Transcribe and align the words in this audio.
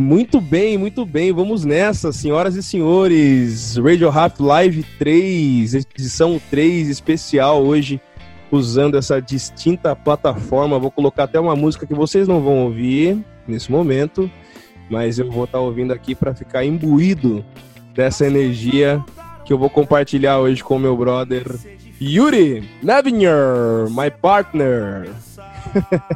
Muito 0.00 0.40
bem, 0.40 0.78
muito 0.78 1.04
bem. 1.04 1.30
Vamos 1.30 1.62
nessa, 1.62 2.10
senhoras 2.10 2.56
e 2.56 2.62
senhores. 2.62 3.76
Radio 3.76 4.08
Rap 4.08 4.40
Live 4.40 4.82
3, 4.98 5.74
edição 5.74 6.40
3 6.50 6.88
especial 6.88 7.62
hoje, 7.62 8.00
usando 8.50 8.96
essa 8.96 9.20
distinta 9.20 9.94
plataforma. 9.94 10.78
Vou 10.78 10.90
colocar 10.90 11.24
até 11.24 11.38
uma 11.38 11.54
música 11.54 11.86
que 11.86 11.94
vocês 11.94 12.26
não 12.26 12.40
vão 12.40 12.64
ouvir 12.64 13.22
nesse 13.46 13.70
momento, 13.70 14.28
mas 14.88 15.18
eu 15.18 15.30
vou 15.30 15.44
estar 15.44 15.58
ouvindo 15.58 15.92
aqui 15.92 16.14
para 16.14 16.34
ficar 16.34 16.64
imbuído 16.64 17.44
dessa 17.94 18.26
energia 18.26 19.04
que 19.44 19.52
eu 19.52 19.58
vou 19.58 19.68
compartilhar 19.68 20.38
hoje 20.38 20.64
com 20.64 20.78
meu 20.78 20.96
brother 20.96 21.44
Yuri 22.00 22.66
Nevinher, 22.82 23.90
my 23.90 24.10
partner. 24.10 25.10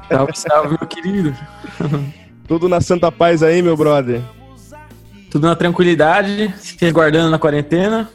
Salve, 0.09 0.33
salve, 0.39 0.79
meu 0.81 0.89
querido. 0.89 1.37
Tudo 2.47 2.69
na 2.69 2.81
santa 2.81 3.11
paz 3.11 3.43
aí, 3.43 3.63
meu 3.63 3.77
brother? 3.77 4.21
Tudo 5.31 5.47
na 5.47 5.57
tranquilidade, 5.57 6.55
se 6.59 6.77
resguardando 6.79 7.31
na 7.31 7.39
quarentena. 7.39 8.09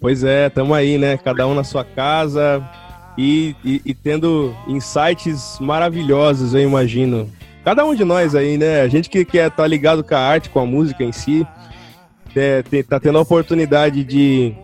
Pois 0.00 0.24
é, 0.24 0.48
tamo 0.48 0.74
aí, 0.74 0.98
né? 0.98 1.16
Cada 1.16 1.46
um 1.46 1.54
na 1.54 1.62
sua 1.62 1.84
casa 1.84 2.62
e, 3.16 3.54
e, 3.64 3.80
e 3.84 3.94
tendo 3.94 4.54
insights 4.66 5.58
maravilhosos, 5.60 6.54
eu 6.54 6.60
imagino. 6.60 7.30
Cada 7.64 7.84
um 7.84 7.94
de 7.94 8.04
nós 8.04 8.34
aí, 8.34 8.58
né? 8.58 8.80
A 8.80 8.88
gente 8.88 9.08
que 9.08 9.24
quer 9.24 9.48
estar 9.48 9.62
tá 9.62 9.66
ligado 9.66 10.02
com 10.02 10.14
a 10.14 10.18
arte, 10.18 10.50
com 10.50 10.60
a 10.60 10.66
música 10.66 11.04
em 11.04 11.12
si, 11.12 11.46
é, 12.34 12.62
tá 12.82 12.98
tendo 12.98 13.18
a 13.18 13.22
oportunidade 13.22 14.02
de, 14.02 14.54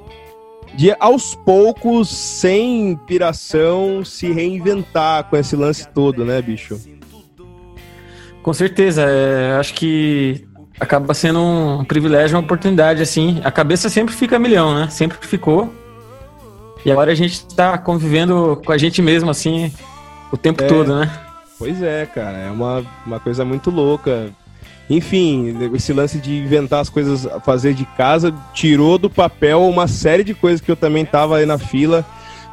de, 0.74 0.94
aos 0.98 1.34
poucos, 1.34 2.08
sem 2.08 2.98
piração, 3.06 4.04
se 4.04 4.32
reinventar 4.32 5.24
com 5.24 5.36
esse 5.36 5.54
lance 5.54 5.86
todo, 5.88 6.24
né, 6.24 6.40
bicho? 6.40 6.95
Com 8.46 8.52
certeza, 8.52 9.02
é, 9.02 9.56
acho 9.58 9.74
que 9.74 10.46
acaba 10.78 11.12
sendo 11.14 11.42
um 11.42 11.84
privilégio, 11.84 12.36
uma 12.36 12.44
oportunidade, 12.44 13.02
assim. 13.02 13.40
A 13.42 13.50
cabeça 13.50 13.88
sempre 13.88 14.14
fica 14.14 14.38
milhão, 14.38 14.72
né? 14.72 14.88
Sempre 14.88 15.18
ficou. 15.20 15.74
E 16.84 16.92
agora 16.92 17.10
a 17.10 17.14
gente 17.16 17.32
está 17.32 17.76
convivendo 17.76 18.62
com 18.64 18.70
a 18.70 18.78
gente 18.78 19.02
mesmo, 19.02 19.28
assim, 19.30 19.72
o 20.30 20.36
tempo 20.36 20.62
é, 20.62 20.66
todo, 20.68 20.94
né? 20.94 21.10
Pois 21.58 21.82
é, 21.82 22.06
cara, 22.06 22.38
é 22.38 22.48
uma, 22.48 22.84
uma 23.04 23.18
coisa 23.18 23.44
muito 23.44 23.68
louca. 23.68 24.30
Enfim, 24.88 25.58
esse 25.74 25.92
lance 25.92 26.18
de 26.18 26.38
inventar 26.38 26.82
as 26.82 26.88
coisas, 26.88 27.26
fazer 27.44 27.74
de 27.74 27.84
casa, 27.96 28.32
tirou 28.54 28.96
do 28.96 29.10
papel 29.10 29.68
uma 29.68 29.88
série 29.88 30.22
de 30.22 30.34
coisas 30.34 30.60
que 30.60 30.70
eu 30.70 30.76
também 30.76 31.04
tava 31.04 31.38
aí 31.38 31.46
na 31.46 31.58
fila. 31.58 32.06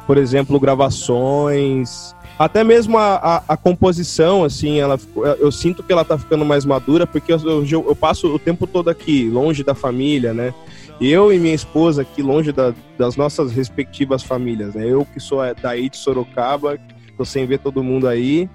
Por 0.08 0.18
exemplo, 0.18 0.58
gravações, 0.58 2.16
até 2.38 2.64
mesmo 2.64 2.98
a, 2.98 3.14
a, 3.14 3.44
a, 3.48 3.56
composição, 3.56 4.44
assim, 4.44 4.80
ela, 4.80 4.98
eu 5.38 5.52
sinto 5.52 5.82
que 5.82 5.92
ela 5.92 6.04
tá 6.04 6.18
ficando 6.18 6.44
mais 6.44 6.64
madura, 6.64 7.06
porque 7.06 7.32
eu, 7.32 7.38
eu, 7.38 7.64
eu, 7.64 7.96
passo 7.96 8.26
o 8.34 8.38
tempo 8.38 8.66
todo 8.66 8.88
aqui, 8.90 9.28
longe 9.28 9.62
da 9.62 9.74
família, 9.74 10.34
né? 10.34 10.52
Eu 11.00 11.32
e 11.32 11.38
minha 11.38 11.54
esposa 11.54 12.02
aqui, 12.02 12.22
longe 12.22 12.50
da, 12.50 12.74
das 12.98 13.16
nossas 13.16 13.52
respectivas 13.52 14.22
famílias, 14.22 14.74
né? 14.74 14.84
Eu 14.86 15.04
que 15.04 15.20
sou 15.20 15.40
daí 15.60 15.88
de 15.88 15.96
Sorocaba, 15.96 16.78
tô 17.16 17.24
sem 17.24 17.46
ver 17.46 17.58
todo 17.58 17.84
mundo 17.84 18.08
aí, 18.08 18.48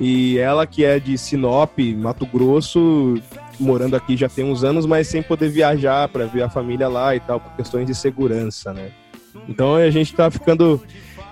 e 0.00 0.38
ela 0.38 0.66
que 0.66 0.84
é 0.84 0.98
de 0.98 1.16
Sinop, 1.16 1.78
Mato 1.96 2.26
Grosso, 2.26 3.14
morando 3.60 3.94
aqui 3.94 4.16
já 4.16 4.28
tem 4.28 4.44
uns 4.44 4.64
anos, 4.64 4.86
mas 4.86 5.06
sem 5.06 5.22
poder 5.22 5.50
viajar 5.50 6.08
para 6.08 6.26
ver 6.26 6.42
a 6.42 6.50
família 6.50 6.88
lá 6.88 7.14
e 7.14 7.20
tal, 7.20 7.38
por 7.38 7.52
questões 7.52 7.86
de 7.86 7.94
segurança, 7.94 8.72
né? 8.72 8.90
Então 9.48 9.76
a 9.76 9.90
gente 9.90 10.14
tá 10.14 10.30
ficando 10.30 10.82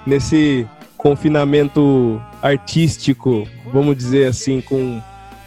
nesse 0.07 0.67
confinamento 1.07 2.21
artístico, 2.43 3.47
vamos 3.73 3.97
dizer 3.97 4.27
assim, 4.27 4.61
com, 4.61 5.01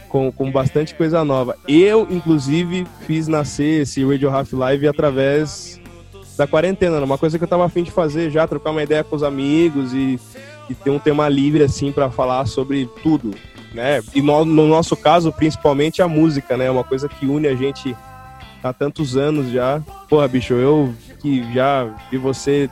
com, 0.08 0.32
com 0.32 0.50
bastante 0.50 0.94
coisa 0.94 1.22
nova. 1.22 1.54
Eu, 1.68 2.08
inclusive, 2.10 2.86
fiz 3.06 3.28
nascer 3.28 3.82
esse 3.82 4.02
Radio 4.02 4.30
Half 4.30 4.54
Live 4.54 4.88
através 4.88 5.78
da 6.34 6.46
quarentena, 6.46 6.98
uma 7.04 7.18
coisa 7.18 7.36
que 7.36 7.44
eu 7.44 7.48
tava 7.48 7.66
afim 7.66 7.82
de 7.82 7.90
fazer 7.90 8.30
já, 8.30 8.48
trocar 8.48 8.70
uma 8.70 8.82
ideia 8.82 9.04
com 9.04 9.14
os 9.14 9.22
amigos 9.22 9.92
e, 9.92 10.18
e 10.70 10.74
ter 10.74 10.88
um 10.88 10.98
tema 10.98 11.28
livre, 11.28 11.62
assim, 11.62 11.92
para 11.92 12.10
falar 12.10 12.46
sobre 12.46 12.88
tudo, 13.02 13.34
né? 13.74 14.00
E 14.14 14.22
no, 14.22 14.46
no, 14.46 14.66
nosso 14.66 14.96
caso, 14.96 15.30
principalmente 15.30 16.00
a 16.00 16.08
música, 16.08 16.56
né? 16.56 16.70
Uma 16.70 16.84
coisa 16.84 17.06
que 17.06 17.26
une 17.26 17.46
a 17.46 17.54
gente 17.54 17.94
há 18.64 18.72
tantos 18.72 19.14
anos 19.14 19.50
já. 19.50 19.82
Porra, 20.08 20.26
bicho, 20.26 20.54
eu 20.54 20.94
que 21.20 21.52
já 21.52 21.84
vi 22.10 22.16
você. 22.16 22.70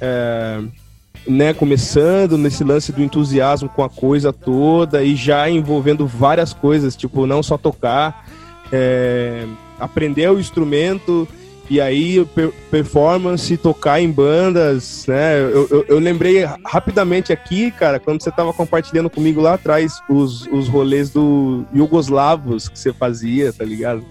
É, 0.00 0.62
né, 1.26 1.54
começando 1.54 2.36
nesse 2.36 2.62
lance 2.62 2.92
do 2.92 3.02
entusiasmo 3.02 3.68
com 3.68 3.82
a 3.82 3.88
coisa 3.88 4.32
toda 4.32 5.02
e 5.02 5.16
já 5.16 5.48
envolvendo 5.48 6.06
várias 6.06 6.52
coisas, 6.52 6.94
tipo, 6.94 7.26
não 7.26 7.42
só 7.42 7.56
tocar, 7.56 8.26
é, 8.72 9.46
aprender 9.78 10.30
o 10.30 10.38
instrumento 10.38 11.26
e 11.68 11.80
aí 11.80 12.26
performance, 12.70 13.56
tocar 13.56 14.00
em 14.00 14.10
bandas, 14.10 15.06
né? 15.08 15.40
Eu, 15.40 15.66
eu, 15.70 15.84
eu, 15.88 15.98
lembrei 15.98 16.44
rapidamente 16.64 17.32
aqui, 17.32 17.70
cara, 17.70 17.98
quando 17.98 18.22
você 18.22 18.30
tava 18.30 18.52
compartilhando 18.52 19.08
comigo 19.08 19.40
lá 19.40 19.54
atrás 19.54 19.98
os, 20.08 20.46
os 20.48 20.68
rolês 20.68 21.08
do 21.08 21.64
Yugoslavos 21.74 22.68
que 22.68 22.78
você 22.78 22.92
fazia, 22.92 23.50
tá 23.52 23.64
ligado? 23.64 24.04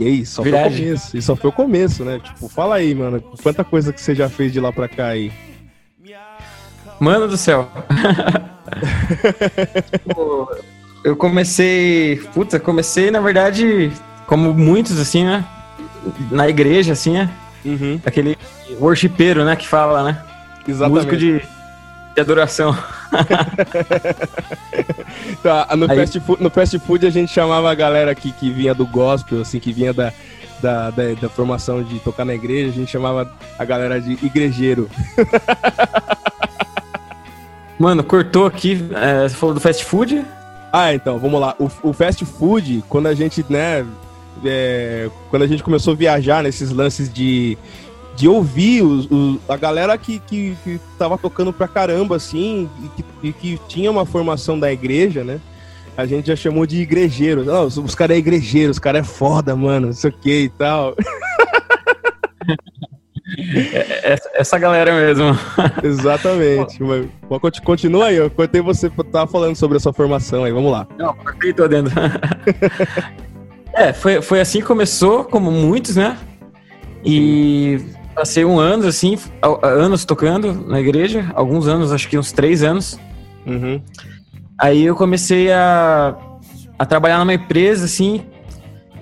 E 0.00 0.06
aí, 0.06 0.24
só 0.24 0.42
Verdade. 0.42 0.76
foi 0.76 0.82
o 0.82 0.86
começo. 0.86 1.16
E 1.16 1.22
só 1.22 1.36
foi 1.36 1.50
o 1.50 1.52
começo, 1.52 2.04
né? 2.06 2.20
Tipo, 2.24 2.48
fala 2.48 2.76
aí, 2.76 2.94
mano. 2.94 3.20
Quanta 3.42 3.62
coisa 3.62 3.92
que 3.92 4.00
você 4.00 4.14
já 4.14 4.30
fez 4.30 4.50
de 4.50 4.58
lá 4.58 4.72
pra 4.72 4.88
cá 4.88 5.08
aí. 5.08 5.30
Mano 6.98 7.28
do 7.28 7.36
céu. 7.36 7.70
eu 11.04 11.14
comecei. 11.16 12.16
Putz, 12.32 12.54
eu 12.54 12.60
comecei, 12.60 13.10
na 13.10 13.20
verdade, 13.20 13.92
como 14.26 14.54
muitos, 14.54 14.98
assim, 14.98 15.24
né? 15.24 15.44
Na 16.30 16.48
igreja, 16.48 16.94
assim, 16.94 17.12
né? 17.12 17.30
Uhum. 17.62 18.00
Aquele 18.04 18.38
worshipeiro, 18.80 19.44
né? 19.44 19.54
Que 19.54 19.68
fala, 19.68 20.02
né? 20.02 20.22
Exatamente. 20.66 21.06
Músico 21.06 21.16
de, 21.16 21.42
de 22.20 22.22
adoração. 22.30 22.72
tá, 25.42 25.68
no, 25.76 25.88
fast 25.88 26.20
food, 26.20 26.42
no 26.42 26.50
fast 26.50 26.78
food 26.80 27.06
a 27.06 27.10
gente 27.10 27.32
chamava 27.32 27.70
a 27.70 27.74
galera 27.74 28.10
aqui 28.10 28.32
que 28.32 28.50
vinha 28.50 28.74
do 28.74 28.86
gospel, 28.86 29.40
assim, 29.40 29.58
que 29.58 29.72
vinha 29.72 29.92
da, 29.92 30.12
da, 30.60 30.90
da, 30.90 31.14
da, 31.14 31.28
formação 31.28 31.82
de 31.82 31.98
tocar 32.00 32.24
na 32.24 32.34
igreja, 32.34 32.68
a 32.68 32.72
gente 32.72 32.90
chamava 32.90 33.30
a 33.58 33.64
galera 33.64 34.00
de 34.00 34.12
igrejeiro. 34.24 34.88
Mano, 37.78 38.04
cortou 38.04 38.46
aqui, 38.46 38.84
é, 38.94 39.28
você 39.28 39.34
falou 39.34 39.54
do 39.54 39.60
fast 39.60 39.84
food? 39.84 40.24
Ah, 40.72 40.94
então, 40.94 41.18
vamos 41.18 41.40
lá. 41.40 41.56
O, 41.58 41.70
o 41.82 41.92
fast 41.92 42.24
food, 42.26 42.84
quando 42.88 43.06
a 43.06 43.14
gente, 43.14 43.44
né, 43.48 43.84
é, 44.44 45.08
quando 45.30 45.42
a 45.42 45.46
gente 45.46 45.62
começou 45.62 45.94
a 45.94 45.96
viajar 45.96 46.42
nesses 46.42 46.70
lances 46.70 47.12
de 47.12 47.56
de 48.20 48.28
ouvir 48.28 48.82
os, 48.82 49.10
os, 49.10 49.38
a 49.48 49.56
galera 49.56 49.96
que, 49.96 50.18
que, 50.18 50.54
que 50.62 50.78
tava 50.98 51.16
tocando 51.16 51.54
pra 51.54 51.66
caramba, 51.66 52.16
assim, 52.16 52.68
e 52.84 52.88
que, 52.88 53.04
e 53.22 53.32
que 53.32 53.60
tinha 53.66 53.90
uma 53.90 54.04
formação 54.04 54.60
da 54.60 54.70
igreja, 54.70 55.24
né? 55.24 55.40
A 55.96 56.04
gente 56.04 56.26
já 56.26 56.36
chamou 56.36 56.66
de 56.66 56.76
igrejeiro. 56.82 57.44
Não, 57.44 57.64
os, 57.64 57.78
os 57.78 57.94
caras 57.94 58.16
é 58.16 58.18
igrejeiro, 58.18 58.70
os 58.70 58.78
caras 58.78 59.00
é 59.00 59.10
foda, 59.10 59.56
mano, 59.56 59.86
não 59.86 59.94
sei 59.94 60.10
o 60.10 60.12
que 60.12 60.42
e 60.42 60.48
tal. 60.50 60.94
É, 63.72 64.12
essa, 64.12 64.30
essa 64.34 64.58
galera 64.58 64.94
mesmo. 64.94 65.24
Exatamente. 65.82 66.78
Mas, 66.82 67.58
continua 67.64 68.08
aí, 68.08 68.16
eu 68.16 68.30
contei 68.30 68.60
você 68.60 68.90
tava 69.10 69.26
falando 69.26 69.56
sobre 69.56 69.78
a 69.78 69.80
sua 69.80 69.94
formação 69.94 70.44
aí, 70.44 70.52
vamos 70.52 70.70
lá. 70.70 70.86
Não, 70.98 71.16
tô 71.56 71.66
dentro. 71.66 71.94
é, 73.72 73.94
foi, 73.94 74.20
foi 74.20 74.40
assim 74.42 74.60
que 74.60 74.66
começou, 74.66 75.24
como 75.24 75.50
muitos, 75.50 75.96
né? 75.96 76.18
E 77.02 77.80
Passei 78.20 78.44
um 78.44 78.58
ano, 78.58 78.86
assim, 78.86 79.16
anos 79.62 80.04
tocando 80.04 80.52
na 80.52 80.78
igreja, 80.78 81.32
alguns 81.34 81.66
anos, 81.66 81.90
acho 81.90 82.06
que 82.06 82.18
uns 82.18 82.32
três 82.32 82.62
anos. 82.62 83.00
Uhum. 83.46 83.80
Aí 84.58 84.84
eu 84.84 84.94
comecei 84.94 85.50
a, 85.50 86.14
a 86.78 86.84
trabalhar 86.84 87.18
numa 87.20 87.32
empresa, 87.32 87.86
assim, 87.86 88.20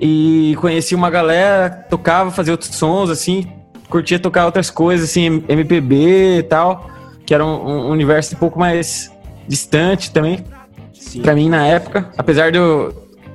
e 0.00 0.56
conheci 0.60 0.94
uma 0.94 1.10
galera, 1.10 1.68
tocava, 1.90 2.30
fazia 2.30 2.52
outros 2.52 2.72
sons, 2.76 3.10
assim, 3.10 3.48
curtia 3.90 4.20
tocar 4.20 4.46
outras 4.46 4.70
coisas, 4.70 5.10
assim, 5.10 5.42
MPB 5.48 6.38
e 6.38 6.42
tal, 6.44 6.88
que 7.26 7.34
era 7.34 7.44
um, 7.44 7.88
um 7.88 7.90
universo 7.90 8.36
um 8.36 8.38
pouco 8.38 8.56
mais 8.56 9.10
distante 9.48 10.12
também, 10.12 10.44
Sim. 10.92 11.22
pra 11.22 11.34
mim 11.34 11.48
na 11.48 11.66
época. 11.66 12.08
Apesar 12.16 12.52
de 12.52 12.58
eu, 12.58 12.94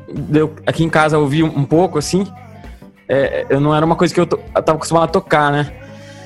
de 0.09 0.39
eu 0.39 0.55
aqui 0.65 0.81
em 0.81 0.89
casa 0.89 1.19
ouvir 1.19 1.43
um, 1.43 1.47
um 1.47 1.65
pouco, 1.65 1.99
assim, 1.99 2.25
é, 3.07 3.45
eu 3.49 3.59
não 3.59 3.75
era 3.75 3.85
uma 3.85 3.95
coisa 3.95 4.13
que 4.13 4.19
eu, 4.19 4.25
to, 4.25 4.39
eu 4.55 4.63
tava 4.63 4.77
acostumado 4.77 5.05
a 5.05 5.07
tocar, 5.07 5.51
né? 5.51 5.71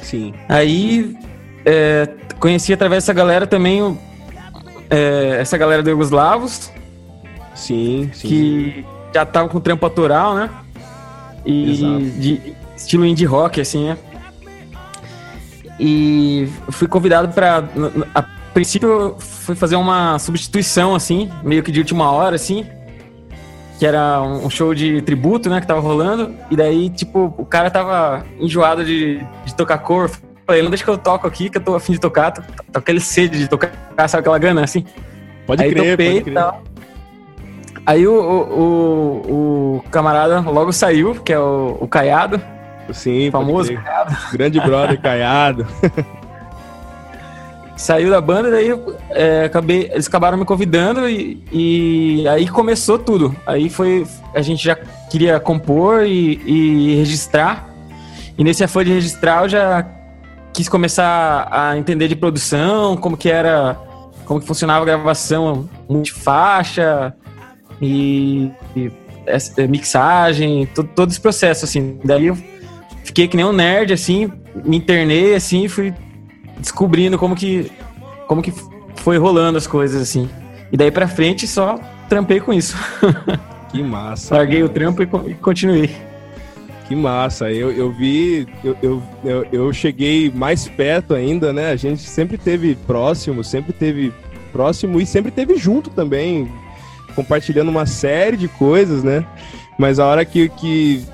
Sim. 0.01 0.33
Aí 0.47 1.17
é, 1.65 2.07
conheci 2.39 2.73
através 2.73 3.03
dessa 3.03 3.13
galera 3.13 3.45
também 3.45 3.97
é, 4.89 5.37
essa 5.39 5.57
galera 5.57 5.83
do 5.83 5.89
Yugoslavos. 5.89 6.71
Sim, 7.55 8.09
sim. 8.13 8.27
Que 8.27 8.85
já 9.13 9.25
tava 9.25 9.49
com 9.49 9.59
trampo 9.59 9.85
autoral, 9.85 10.35
né? 10.35 10.49
E 11.45 11.71
Exato. 11.71 11.99
de 12.19 12.55
estilo 12.75 13.05
indie 13.05 13.25
rock, 13.25 13.59
assim, 13.59 13.85
né? 13.87 13.97
E 15.79 16.47
fui 16.69 16.87
convidado 16.87 17.33
para 17.33 17.63
a 18.13 18.21
princípio 18.57 19.15
fui 19.19 19.55
fazer 19.55 19.75
uma 19.75 20.17
substituição 20.17 20.95
assim, 20.95 21.29
meio 21.43 21.61
que 21.61 21.71
de 21.71 21.79
última 21.79 22.11
hora 22.11 22.35
assim, 22.35 22.65
que 23.77 23.85
era 23.85 24.21
um 24.21 24.49
show 24.49 24.73
de 24.73 25.01
tributo, 25.03 25.49
né, 25.49 25.61
que 25.61 25.67
tava 25.67 25.79
rolando, 25.79 26.33
e 26.49 26.55
daí, 26.55 26.89
tipo, 26.89 27.33
o 27.37 27.45
cara 27.45 27.69
tava 27.69 28.25
enjoado 28.39 28.83
de, 28.83 29.23
de 29.45 29.55
tocar 29.55 29.77
cor. 29.77 30.09
Falei, 30.45 30.61
não 30.61 30.69
deixa 30.69 30.83
que 30.83 30.89
eu 30.89 30.97
toco 30.97 31.27
aqui, 31.27 31.49
que 31.49 31.57
eu 31.57 31.61
tô 31.61 31.75
afim 31.75 31.93
de 31.93 31.99
tocar, 31.99 32.31
tô, 32.31 32.41
tô 32.71 32.79
aquele 32.79 32.99
sede 32.99 33.37
de 33.37 33.47
tocar, 33.47 33.71
sabe 34.07 34.21
aquela 34.21 34.39
gana, 34.39 34.63
assim? 34.63 34.85
Pode 35.45 35.63
aí 35.63 35.71
crer, 35.71 35.91
topei 35.91 36.11
pode 36.13 36.23
crer. 36.23 36.33
tal. 36.33 36.63
Aí 37.85 38.07
o, 38.07 38.13
o, 38.13 39.77
o, 39.77 39.83
camarada 39.91 40.39
logo 40.39 40.73
saiu, 40.73 41.15
que 41.15 41.31
é 41.31 41.39
o, 41.39 41.77
o 41.79 41.87
Caiado, 41.87 42.41
Sim, 42.91 43.29
famoso. 43.31 43.73
Caiado. 43.73 44.17
Grande 44.33 44.59
brother, 44.59 44.99
Caiado. 44.99 45.67
Saiu 47.77 48.09
da 48.09 48.19
banda, 48.19 48.49
daí 48.49 48.69
é, 49.11 49.45
acabei, 49.45 49.89
eles 49.93 50.07
acabaram 50.07 50.35
me 50.35 50.43
convidando 50.45 51.07
e, 51.07 51.43
e 51.51 52.27
aí 52.27 52.47
começou 52.47 52.97
tudo. 52.97 53.35
Aí 53.45 53.69
foi. 53.69 54.05
A 54.33 54.41
gente 54.41 54.63
já 54.63 54.75
queria 54.75 55.39
compor 55.39 56.03
e, 56.05 56.41
e 56.45 56.95
registrar. 56.95 57.69
E 58.35 58.43
nesse 58.43 58.63
afã 58.63 58.83
de 58.83 58.91
registrar 58.91 59.43
eu 59.43 59.49
já 59.49 59.87
quis 60.53 60.67
começar 60.67 61.47
a 61.51 61.77
entender 61.77 62.07
de 62.07 62.15
produção, 62.15 62.97
como 62.97 63.15
que 63.15 63.29
era, 63.29 63.77
como 64.25 64.39
que 64.39 64.47
funcionava 64.47 64.81
a 64.81 64.85
gravação 64.85 65.69
multifaixa 65.87 67.13
e, 67.79 68.49
e 68.75 68.91
essa- 69.27 69.67
mixagem, 69.67 70.65
todo, 70.73 70.89
todo 70.95 71.11
esse 71.11 71.21
processo, 71.21 71.63
assim. 71.65 71.99
Daí 72.03 72.25
eu 72.25 72.37
fiquei 73.03 73.27
que 73.27 73.37
nem 73.37 73.45
um 73.45 73.53
nerd, 73.53 73.93
assim, 73.93 74.31
me 74.65 74.77
internei, 74.77 75.35
assim, 75.35 75.67
fui 75.67 75.93
descobrindo 76.59 77.17
como 77.17 77.35
que, 77.35 77.71
como 78.27 78.41
que 78.41 78.53
foi 78.95 79.17
rolando 79.17 79.57
as 79.57 79.67
coisas, 79.67 80.01
assim. 80.01 80.29
E 80.71 80.77
daí 80.77 80.91
pra 80.91 81.07
frente 81.07 81.47
só 81.47 81.79
trampei 82.09 82.39
com 82.39 82.53
isso. 82.53 82.75
Que 83.69 83.83
massa. 83.83 84.35
Larguei 84.35 84.63
o 84.63 84.69
trampo 84.69 85.03
e, 85.03 85.31
e 85.31 85.33
continuei. 85.35 85.93
Que 86.87 86.95
massa. 86.95 87.51
Eu, 87.51 87.71
eu 87.71 87.91
vi, 87.91 88.47
eu, 88.63 88.77
eu, 88.81 89.03
eu, 89.23 89.47
eu 89.51 89.73
cheguei 89.73 90.31
mais 90.31 90.67
perto 90.67 91.13
ainda, 91.13 91.51
né? 91.51 91.69
A 91.71 91.75
gente 91.75 92.01
sempre 92.01 92.37
teve 92.37 92.75
próximo, 92.75 93.43
sempre 93.43 93.73
teve 93.73 94.13
próximo 94.53 95.01
e 95.01 95.05
sempre 95.05 95.31
teve 95.31 95.57
junto 95.57 95.89
também, 95.89 96.49
compartilhando 97.13 97.69
uma 97.69 97.85
série 97.85 98.37
de 98.37 98.47
coisas, 98.47 99.03
né? 99.03 99.25
Mas 99.77 99.99
a 99.99 100.07
hora 100.07 100.25
que, 100.25 100.49
que 100.49 101.05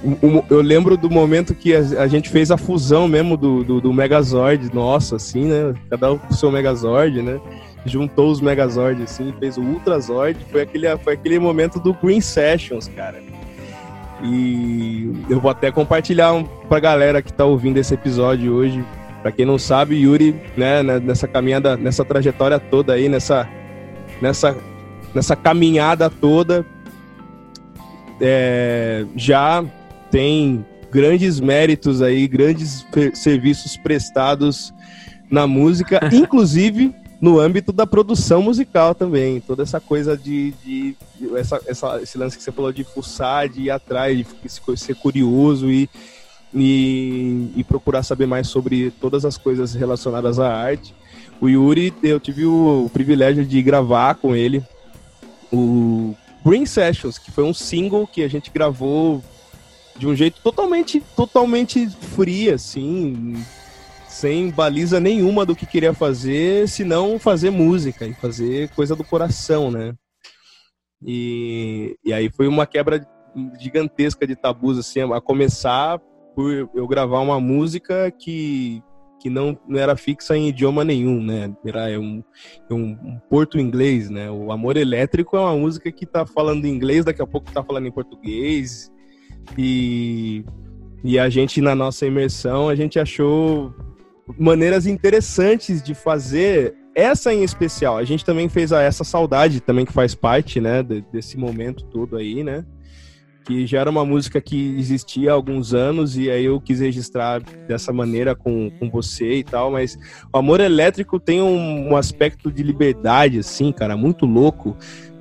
eu 0.49 0.61
lembro 0.61 0.95
do 0.95 1.09
momento 1.09 1.53
que 1.53 1.75
a, 1.75 2.07
gente 2.07 2.29
fez 2.29 2.49
a 2.49 2.57
fusão 2.57 3.09
mesmo 3.09 3.35
do, 3.35 3.61
do, 3.61 3.81
do 3.81 3.93
Megazord, 3.93 4.73
nossa, 4.73 5.17
assim, 5.17 5.45
né? 5.45 5.73
Cada 5.89 6.13
um 6.13 6.17
com 6.17 6.33
o 6.33 6.33
seu 6.33 6.49
Megazord, 6.49 7.21
né? 7.21 7.41
Juntou 7.85 8.31
os 8.31 8.39
Megazord, 8.39 9.03
assim, 9.03 9.33
fez 9.37 9.57
o 9.57 9.61
Ultrazord. 9.61 10.37
Foi 10.49 10.61
aquele, 10.61 10.97
foi 10.99 11.13
aquele 11.13 11.39
momento 11.39 11.77
do 11.77 11.93
Green 11.93 12.21
Sessions, 12.21 12.87
cara. 12.87 13.21
E 14.23 15.11
eu 15.29 15.41
vou 15.41 15.51
até 15.51 15.69
compartilhar 15.69 16.31
um, 16.31 16.45
pra 16.45 16.79
galera 16.79 17.21
que 17.21 17.33
tá 17.33 17.43
ouvindo 17.43 17.77
esse 17.77 17.93
episódio 17.93 18.53
hoje. 18.53 18.83
Pra 19.21 19.31
quem 19.31 19.45
não 19.45 19.59
sabe, 19.59 19.95
Yuri, 19.95 20.41
né, 20.55 20.81
né, 20.81 20.99
nessa 20.99 21.27
caminhada, 21.27 21.75
nessa 21.75 22.05
trajetória 22.05 22.59
toda 22.59 22.93
aí, 22.93 23.09
nessa, 23.09 23.47
nessa, 24.21 24.55
nessa 25.13 25.35
caminhada 25.35 26.09
toda, 26.09 26.65
é, 28.25 29.05
já 29.17 29.63
tem 30.09 30.65
grandes 30.89 31.39
méritos 31.41 32.01
aí, 32.01 32.25
grandes 32.27 32.85
serviços 33.13 33.75
prestados 33.75 34.73
na 35.29 35.45
música, 35.45 35.99
inclusive 36.13 36.93
no 37.19 37.39
âmbito 37.39 37.71
da 37.73 37.85
produção 37.85 38.41
musical 38.41 38.95
também. 38.95 39.39
Toda 39.41 39.63
essa 39.63 39.79
coisa 39.79 40.15
de. 40.17 40.51
de 40.63 40.95
essa, 41.35 41.59
essa- 41.67 42.01
esse 42.01 42.17
lance 42.17 42.37
que 42.37 42.43
você 42.43 42.51
falou 42.51 42.71
de 42.71 42.83
fuçar, 42.83 43.49
de 43.49 43.63
ir 43.63 43.69
atrás, 43.71 44.17
de 44.17 44.25
se- 44.49 44.61
ser 44.77 44.95
curioso 44.95 45.69
e, 45.71 45.89
e, 46.53 47.49
e 47.55 47.63
procurar 47.63 48.03
saber 48.03 48.25
mais 48.27 48.47
sobre 48.47 48.91
todas 49.01 49.25
as 49.25 49.37
coisas 49.37 49.73
relacionadas 49.73 50.39
à 50.39 50.53
arte. 50.53 50.93
O 51.41 51.49
Yuri, 51.49 51.93
eu 52.03 52.19
tive 52.19 52.45
o 52.45 52.89
privilégio 52.93 53.45
de 53.45 53.61
gravar 53.61 54.15
com 54.15 54.35
ele 54.35 54.63
o 55.51 56.15
Green 56.45 56.65
Sessions, 56.65 57.17
que 57.17 57.31
foi 57.31 57.43
um 57.43 57.53
single 57.53 58.05
que 58.05 58.23
a 58.23 58.27
gente 58.27 58.51
gravou 58.51 59.23
de 59.95 60.07
um 60.07 60.15
jeito 60.15 60.41
totalmente, 60.41 61.01
totalmente 61.15 61.89
free, 61.89 62.49
assim, 62.49 63.35
sem 64.07 64.49
baliza 64.49 64.99
nenhuma 64.99 65.45
do 65.45 65.55
que 65.55 65.65
queria 65.65 65.93
fazer, 65.93 66.67
senão 66.67 67.17
fazer 67.17 67.49
música 67.49 68.05
e 68.05 68.13
fazer 68.13 68.69
coisa 68.69 68.95
do 68.95 69.03
coração, 69.03 69.71
né? 69.71 69.93
E, 71.05 71.95
e 72.03 72.13
aí 72.13 72.29
foi 72.29 72.47
uma 72.47 72.65
quebra 72.65 73.05
gigantesca 73.59 74.27
de 74.27 74.35
tabus, 74.35 74.77
assim, 74.77 75.01
a 75.01 75.21
começar 75.21 75.99
por 76.35 76.69
eu 76.73 76.87
gravar 76.87 77.19
uma 77.19 77.39
música 77.39 78.11
que, 78.11 78.81
que 79.23 79.29
não, 79.29 79.57
não 79.65 79.79
era 79.79 79.95
fixa 79.95 80.35
em 80.35 80.49
idioma 80.49 80.83
nenhum, 80.83 81.23
né? 81.23 81.49
Era 81.65 81.97
um, 81.97 82.21
um, 82.69 82.75
um 82.75 83.19
porto 83.29 83.57
inglês, 83.57 84.09
né? 84.09 84.29
O 84.29 84.51
Amor 84.51 84.75
Elétrico 84.75 85.37
é 85.37 85.39
uma 85.39 85.55
música 85.55 85.89
que 85.93 86.05
tá 86.05 86.25
falando 86.25 86.67
inglês, 86.67 87.05
daqui 87.05 87.21
a 87.21 87.25
pouco 87.25 87.49
tá 87.49 87.63
falando 87.63 87.87
em 87.87 87.91
português. 87.91 88.91
E, 89.57 90.43
e 91.05 91.17
a 91.17 91.29
gente, 91.29 91.61
na 91.61 91.73
nossa 91.73 92.05
imersão, 92.05 92.67
a 92.67 92.75
gente 92.75 92.99
achou 92.99 93.73
maneiras 94.37 94.85
interessantes 94.85 95.81
de 95.81 95.93
fazer 95.93 96.75
essa 96.93 97.33
em 97.33 97.43
especial. 97.43 97.97
A 97.97 98.03
gente 98.03 98.25
também 98.25 98.49
fez 98.49 98.73
a 98.73 98.81
Essa 98.81 99.05
Saudade, 99.05 99.61
também 99.61 99.85
que 99.85 99.93
faz 99.93 100.13
parte, 100.13 100.59
né, 100.59 100.83
de- 100.83 101.01
desse 101.13 101.37
momento 101.37 101.85
todo 101.85 102.17
aí, 102.17 102.43
né? 102.43 102.65
Que 103.45 103.67
já 103.67 103.79
era 103.81 103.89
uma 103.89 104.05
música 104.05 104.39
que 104.39 104.75
existia 104.77 105.31
há 105.31 105.33
alguns 105.33 105.73
anos 105.73 106.17
e 106.17 106.29
aí 106.29 106.45
eu 106.45 106.61
quis 106.61 106.79
registrar 106.79 107.41
dessa 107.67 107.91
maneira 107.91 108.33
com, 108.33 108.71
com 108.79 108.89
você 108.89 109.35
e 109.35 109.43
tal, 109.43 109.69
mas 109.69 109.97
o 110.31 110.37
Amor 110.37 110.61
Elétrico 110.61 111.19
tem 111.19 111.41
um, 111.41 111.89
um 111.91 111.97
aspecto 111.97 112.49
de 112.49 112.63
liberdade, 112.63 113.39
assim, 113.39 113.71
cara, 113.71 113.97
muito 113.97 114.25
louco, 114.25 114.77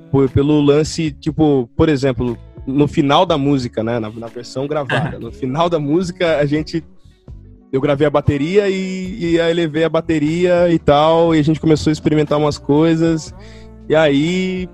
por- 0.09 0.29
pelo 0.29 0.61
lance, 0.61 1.11
tipo, 1.11 1.69
por 1.75 1.89
exemplo, 1.89 2.37
no 2.65 2.87
final 2.87 3.25
da 3.25 3.37
música, 3.37 3.83
né, 3.83 3.99
na, 3.99 4.09
na 4.09 4.27
versão 4.27 4.67
gravada, 4.67 5.19
no 5.19 5.31
final 5.31 5.69
da 5.69 5.77
música 5.79 6.37
a 6.37 6.45
gente 6.45 6.81
eu 7.73 7.81
gravei 7.81 8.05
a 8.05 8.09
bateria 8.09 8.69
e, 8.69 9.33
e 9.33 9.41
aí 9.41 9.51
levei 9.51 9.83
a 9.83 9.89
bateria 9.89 10.69
e 10.71 10.77
tal, 10.77 11.33
e 11.35 11.39
a 11.39 11.43
gente 11.43 11.59
começou 11.59 11.89
a 11.89 11.91
experimentar 11.91 12.37
umas 12.37 12.57
coisas. 12.57 13.33
E 13.89 13.95
aí, 13.95 14.69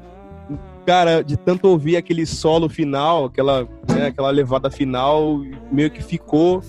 cara, 0.85 1.23
de 1.23 1.37
tanto 1.37 1.67
ouvir 1.67 1.97
aquele 1.97 2.25
solo 2.25 2.69
final, 2.69 3.25
aquela, 3.25 3.67
né, 3.87 4.07
aquela 4.07 4.29
levada 4.29 4.69
final, 4.69 5.41
meio 5.71 5.89
que 5.91 6.03
ficou 6.03 6.61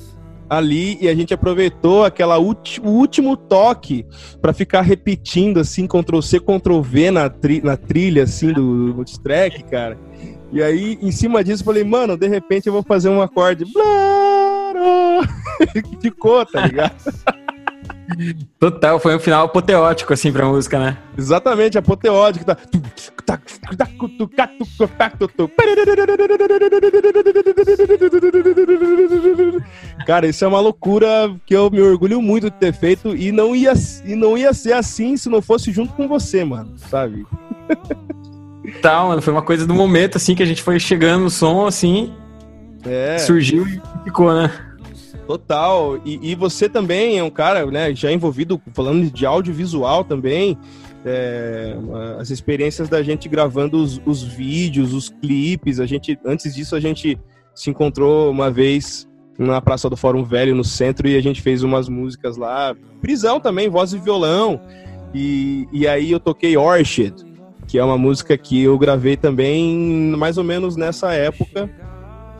ali 0.48 0.98
e 1.00 1.08
a 1.08 1.14
gente 1.14 1.32
aproveitou 1.32 2.04
aquela 2.04 2.36
o 2.38 2.56
último 2.82 3.36
toque 3.36 4.04
para 4.42 4.52
ficar 4.52 4.80
repetindo 4.80 5.60
assim 5.60 5.86
Ctrl 5.86 6.20
C 6.20 6.40
Ctrl 6.40 6.80
V 6.80 7.10
na, 7.12 7.30
tri- 7.30 7.62
na 7.62 7.76
trilha 7.76 8.24
assim 8.24 8.52
do, 8.52 8.92
do 8.92 9.04
track, 9.22 9.62
cara. 9.64 9.96
E 10.52 10.60
aí 10.60 10.98
em 11.00 11.12
cima 11.12 11.44
disso 11.44 11.62
eu 11.62 11.66
falei, 11.66 11.84
mano, 11.84 12.16
de 12.16 12.26
repente 12.26 12.66
eu 12.66 12.72
vou 12.72 12.82
fazer 12.82 13.08
um 13.08 13.22
acorde 13.22 13.64
ficou, 16.00 16.44
tá 16.44 16.66
ligado? 16.66 16.94
Total, 18.58 18.98
foi 18.98 19.16
um 19.16 19.20
final 19.20 19.44
apoteótico, 19.46 20.12
assim, 20.12 20.32
pra 20.32 20.46
música, 20.46 20.78
né? 20.78 20.98
Exatamente, 21.16 21.78
apoteótico. 21.78 22.44
Tá. 22.44 22.56
Cara, 30.06 30.26
isso 30.26 30.44
é 30.44 30.48
uma 30.48 30.60
loucura 30.60 31.34
que 31.46 31.54
eu 31.54 31.70
me 31.70 31.80
orgulho 31.80 32.20
muito 32.20 32.50
de 32.50 32.56
ter 32.56 32.72
feito 32.72 33.14
e 33.14 33.30
não 33.30 33.54
ia, 33.54 33.72
e 34.04 34.14
não 34.14 34.36
ia 34.36 34.52
ser 34.52 34.72
assim 34.72 35.16
se 35.16 35.28
não 35.28 35.40
fosse 35.42 35.70
junto 35.72 35.92
com 35.94 36.08
você, 36.08 36.44
mano, 36.44 36.72
sabe? 36.76 37.26
Tal, 38.82 39.08
mano, 39.08 39.22
foi 39.22 39.32
uma 39.32 39.42
coisa 39.42 39.66
do 39.66 39.74
momento, 39.74 40.16
assim, 40.16 40.34
que 40.34 40.42
a 40.42 40.46
gente 40.46 40.62
foi 40.62 40.78
chegando 40.78 41.22
no 41.24 41.30
som, 41.30 41.66
assim, 41.66 42.12
É. 42.84 43.18
surgiu 43.18 43.66
e 43.66 43.80
ficou, 44.04 44.32
né? 44.34 44.50
Total. 45.30 45.96
E, 46.04 46.32
e 46.32 46.34
você 46.34 46.68
também 46.68 47.16
é 47.16 47.22
um 47.22 47.30
cara, 47.30 47.64
né, 47.66 47.94
já 47.94 48.10
envolvido, 48.10 48.60
falando 48.74 49.08
de 49.08 49.24
audiovisual 49.24 50.02
também. 50.02 50.58
é, 51.04 51.76
as 52.18 52.30
experiências 52.30 52.88
da 52.88 53.00
gente 53.00 53.28
gravando 53.28 53.80
os, 53.80 54.02
os 54.04 54.24
vídeos, 54.24 54.92
os 54.92 55.08
clipes. 55.08 55.78
A 55.78 55.86
gente, 55.86 56.18
antes 56.26 56.52
disso, 56.52 56.74
a 56.74 56.80
gente 56.80 57.16
se 57.54 57.70
encontrou 57.70 58.28
uma 58.28 58.50
vez 58.50 59.08
na 59.38 59.60
Praça 59.60 59.88
do 59.88 59.96
Fórum 59.96 60.24
Velho, 60.24 60.52
no 60.52 60.64
centro, 60.64 61.06
e 61.06 61.16
a 61.16 61.22
gente 61.22 61.40
fez 61.40 61.62
umas 61.62 61.88
músicas 61.88 62.36
lá. 62.36 62.74
Prisão 63.00 63.38
também, 63.38 63.68
voz 63.68 63.92
e 63.92 63.98
violão. 63.98 64.60
E, 65.14 65.68
e 65.72 65.86
aí 65.86 66.10
eu 66.10 66.18
toquei 66.18 66.56
Orchid, 66.56 67.14
que 67.68 67.78
é 67.78 67.84
uma 67.84 67.96
música 67.96 68.36
que 68.36 68.64
eu 68.64 68.76
gravei 68.76 69.16
também 69.16 70.12
mais 70.16 70.36
ou 70.36 70.42
menos 70.42 70.74
nessa 70.74 71.12
época 71.12 71.70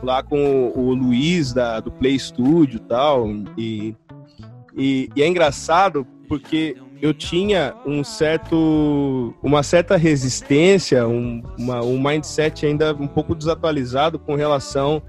lá 0.03 0.23
com 0.23 0.71
o 0.75 0.93
Luiz 0.93 1.53
da, 1.53 1.79
do 1.79 1.91
Play 1.91 2.17
Studio 2.17 2.79
tal. 2.79 3.27
E, 3.57 3.95
e, 4.75 5.09
e 5.15 5.21
é 5.21 5.27
engraçado 5.27 6.05
porque 6.27 6.77
eu 7.01 7.13
tinha 7.13 7.73
um 7.85 8.03
certo, 8.03 9.33
uma 9.41 9.63
certa 9.63 9.97
resistência, 9.97 11.07
um, 11.07 11.41
uma, 11.57 11.83
um 11.83 12.01
mindset 12.01 12.65
ainda 12.65 12.93
um 12.93 13.07
pouco 13.07 13.33
desatualizado 13.33 14.19
com 14.19 14.35
relação. 14.35 15.01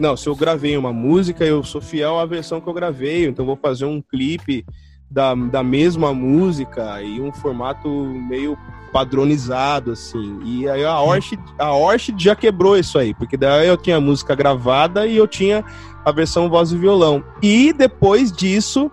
Não, 0.00 0.16
se 0.16 0.28
eu 0.28 0.36
gravei 0.36 0.76
uma 0.76 0.92
música, 0.92 1.44
eu 1.44 1.64
sou 1.64 1.80
fiel 1.80 2.18
à 2.18 2.24
versão 2.24 2.60
que 2.60 2.68
eu 2.68 2.72
gravei, 2.72 3.26
então 3.26 3.44
vou 3.44 3.56
fazer 3.56 3.84
um 3.84 4.00
clipe 4.00 4.64
da, 5.10 5.34
da 5.34 5.62
mesma 5.62 6.12
música 6.12 7.00
e 7.02 7.20
um 7.20 7.32
formato 7.32 7.88
meio 7.88 8.58
padronizado, 8.92 9.92
assim. 9.92 10.40
E 10.44 10.68
aí 10.68 10.84
a 10.84 11.00
Orchid, 11.00 11.42
a 11.58 11.72
Orchid 11.72 12.22
já 12.22 12.36
quebrou 12.36 12.78
isso 12.78 12.98
aí, 12.98 13.12
porque 13.12 13.36
daí 13.36 13.66
eu 13.66 13.76
tinha 13.76 13.96
a 13.96 14.00
música 14.00 14.34
gravada 14.34 15.06
e 15.06 15.16
eu 15.16 15.26
tinha 15.26 15.64
a 16.04 16.12
versão 16.12 16.48
voz 16.48 16.70
e 16.70 16.76
violão. 16.76 17.24
E 17.42 17.72
depois 17.72 18.30
disso 18.30 18.90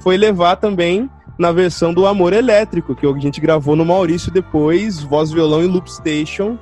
foi 0.00 0.16
levar 0.16 0.56
também 0.56 1.08
na 1.38 1.52
versão 1.52 1.92
do 1.92 2.06
Amor 2.06 2.32
Elétrico, 2.32 2.94
que 2.94 3.06
a 3.06 3.18
gente 3.18 3.40
gravou 3.40 3.76
no 3.76 3.84
Maurício 3.84 4.32
depois, 4.32 5.02
voz, 5.02 5.30
violão 5.30 5.62
e 5.62 5.66
loop 5.66 5.90
station, 5.90 6.58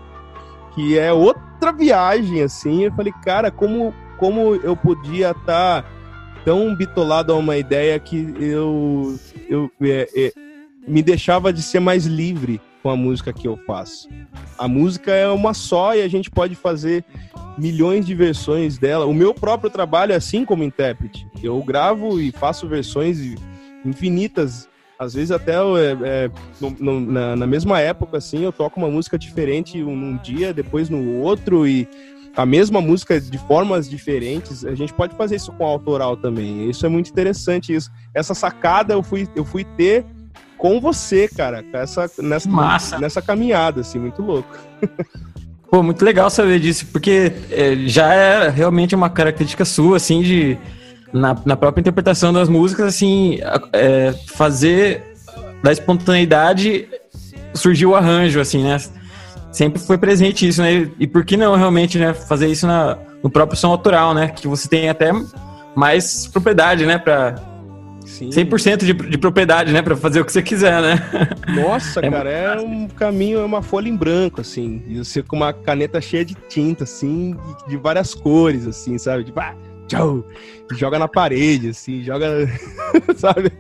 que 0.74 0.98
é 0.98 1.12
outra 1.12 1.72
viagem, 1.72 2.42
assim. 2.42 2.84
Eu 2.84 2.92
falei, 2.92 3.12
cara, 3.24 3.50
como, 3.50 3.94
como 4.18 4.54
eu 4.56 4.76
podia 4.76 5.30
estar 5.30 5.82
tá 5.82 5.88
tão 6.44 6.74
bitolado 6.74 7.32
a 7.32 7.36
uma 7.36 7.56
ideia 7.56 7.98
que 7.98 8.34
eu, 8.38 9.18
eu 9.48 9.70
é, 9.82 10.08
é, 10.14 10.32
me 10.86 11.02
deixava 11.02 11.52
de 11.52 11.62
ser 11.62 11.80
mais 11.80 12.06
livre 12.06 12.60
com 12.82 12.90
a 12.90 12.96
música 12.96 13.32
que 13.32 13.46
eu 13.46 13.56
faço. 13.66 14.08
A 14.58 14.66
música 14.66 15.12
é 15.12 15.28
uma 15.28 15.54
só 15.54 15.94
e 15.94 16.02
a 16.02 16.08
gente 16.08 16.30
pode 16.30 16.54
fazer 16.54 17.04
milhões 17.56 18.04
de 18.04 18.14
versões 18.14 18.78
dela. 18.78 19.06
O 19.06 19.14
meu 19.14 19.32
próprio 19.32 19.70
trabalho 19.70 20.12
é 20.12 20.16
assim 20.16 20.44
como 20.44 20.64
intérprete. 20.64 21.26
Eu 21.42 21.62
gravo 21.62 22.20
e 22.20 22.32
faço 22.32 22.66
versões 22.66 23.18
infinitas. 23.84 24.68
Às 24.98 25.14
vezes 25.14 25.32
até 25.32 25.54
é, 25.54 25.96
é, 26.04 26.30
no, 26.60 26.70
no, 26.78 27.00
na, 27.00 27.36
na, 27.36 27.46
mesma 27.46 27.80
época, 27.80 28.18
assim, 28.18 28.44
eu 28.44 28.52
toco 28.52 28.78
uma 28.78 28.88
música 28.88 29.18
diferente 29.18 29.82
um, 29.82 30.16
dia, 30.18 30.54
depois 30.54 30.88
no 30.88 31.18
outro, 31.18 31.66
e 31.66 31.88
a 32.36 32.46
mesma 32.46 32.80
música 32.80 33.20
de 33.20 33.38
formas 33.38 33.88
diferentes. 33.88 34.64
A 34.64 34.74
gente 34.74 34.92
pode 34.92 35.14
fazer 35.16 35.36
isso 35.36 35.52
com 35.52 35.64
autoral 35.64 36.16
também. 36.16 36.68
Isso 36.68 36.84
é 36.86 36.88
muito 36.88 37.10
interessante. 37.10 37.74
Isso. 37.74 37.90
Essa 38.14 38.34
sacada 38.34 38.94
eu 38.94 39.02
fui, 39.02 39.28
eu 39.36 39.44
fui 39.44 39.64
ter 39.64 40.04
com 40.56 40.80
você, 40.80 41.26
cara, 41.28 41.64
essa, 41.72 42.08
nessa, 42.20 42.48
Massa. 42.48 42.98
nessa 42.98 43.20
caminhada, 43.20 43.80
assim, 43.80 43.98
muito 43.98 44.22
louco. 44.22 44.56
Pô, 45.68 45.82
muito 45.82 46.04
legal 46.04 46.30
saber 46.30 46.60
disso, 46.60 46.86
porque 46.92 47.32
é, 47.50 47.74
já 47.86 48.14
é 48.14 48.48
realmente 48.48 48.94
uma 48.94 49.10
característica 49.10 49.64
sua, 49.64 49.96
assim, 49.96 50.22
de 50.22 50.56
na, 51.12 51.36
na 51.44 51.56
própria 51.56 51.80
interpretação 51.80 52.32
das 52.32 52.48
músicas, 52.48 52.86
assim, 52.86 53.40
é, 53.72 54.14
fazer 54.28 55.02
da 55.62 55.72
espontaneidade 55.72 56.88
surgiu 57.54 57.90
o 57.90 57.96
arranjo, 57.96 58.38
assim, 58.38 58.62
né? 58.62 58.76
Sempre 59.52 59.80
foi 59.80 59.98
presente 59.98 60.48
isso, 60.48 60.62
né? 60.62 60.90
E 60.98 61.06
por 61.06 61.24
que 61.24 61.36
não 61.36 61.54
realmente, 61.54 61.98
né, 61.98 62.14
fazer 62.14 62.48
isso 62.48 62.66
na, 62.66 62.98
no 63.22 63.30
próprio 63.30 63.58
som 63.58 63.68
autoral, 63.68 64.14
né? 64.14 64.28
Que 64.28 64.48
você 64.48 64.68
tem 64.68 64.88
até 64.88 65.12
mais 65.76 66.26
propriedade, 66.26 66.86
né, 66.86 66.98
pra, 66.98 67.34
Sim. 68.12 68.28
100% 68.28 68.84
de, 68.84 68.92
de 68.92 69.18
propriedade, 69.18 69.72
né? 69.72 69.80
Pra 69.80 69.96
fazer 69.96 70.20
o 70.20 70.24
que 70.24 70.32
você 70.32 70.42
quiser, 70.42 70.80
né? 70.82 70.96
Nossa, 71.48 72.00
é 72.04 72.10
cara, 72.10 72.30
é 72.30 72.60
um 72.60 72.86
caminho, 72.88 73.40
é 73.40 73.44
uma 73.44 73.62
folha 73.62 73.88
em 73.88 73.96
branco, 73.96 74.40
assim. 74.40 74.82
E 74.86 74.98
você 74.98 75.22
com 75.22 75.36
uma 75.36 75.52
caneta 75.52 76.00
cheia 76.00 76.24
de 76.24 76.34
tinta, 76.48 76.84
assim, 76.84 77.34
de, 77.34 77.70
de 77.70 77.76
várias 77.76 78.14
cores, 78.14 78.66
assim, 78.66 78.98
sabe? 78.98 79.24
Tipo, 79.24 79.40
ah, 79.40 79.54
tchau! 79.88 80.24
Joga 80.72 80.98
na 80.98 81.08
parede, 81.08 81.70
assim, 81.70 82.02
joga. 82.02 82.48
sabe? 83.16 83.52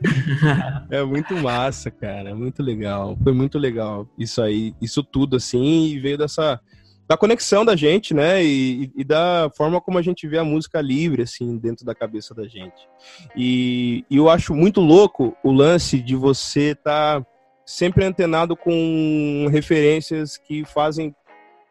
é 0.90 1.02
muito 1.02 1.34
massa, 1.36 1.90
cara. 1.90 2.34
Muito 2.34 2.62
legal. 2.62 3.16
Foi 3.22 3.32
muito 3.32 3.58
legal 3.58 4.08
isso 4.18 4.40
aí, 4.42 4.74
isso 4.80 5.02
tudo, 5.02 5.36
assim, 5.36 5.86
e 5.86 5.98
veio 5.98 6.18
dessa 6.18 6.60
da 7.08 7.16
conexão 7.16 7.64
da 7.64 7.74
gente, 7.74 8.12
né? 8.12 8.44
E, 8.44 8.92
e, 8.94 9.02
da 9.02 9.50
forma 9.56 9.80
como 9.80 9.96
a 9.96 10.02
gente 10.02 10.28
vê 10.28 10.36
a 10.36 10.44
música 10.44 10.78
livre, 10.82 11.22
assim, 11.22 11.56
dentro 11.56 11.82
da 11.86 11.94
cabeça 11.94 12.34
da 12.34 12.46
gente. 12.46 12.86
E, 13.34 14.04
e 14.10 14.18
eu 14.18 14.28
acho 14.28 14.54
muito 14.54 14.82
louco 14.82 15.34
o 15.42 15.50
lance 15.50 15.98
de 16.02 16.14
você 16.14 16.72
estar 16.72 17.22
tá 17.22 17.26
sempre 17.64 18.04
antenado 18.04 18.54
com 18.54 19.46
referências 19.50 20.36
que 20.36 20.66
fazem 20.66 21.14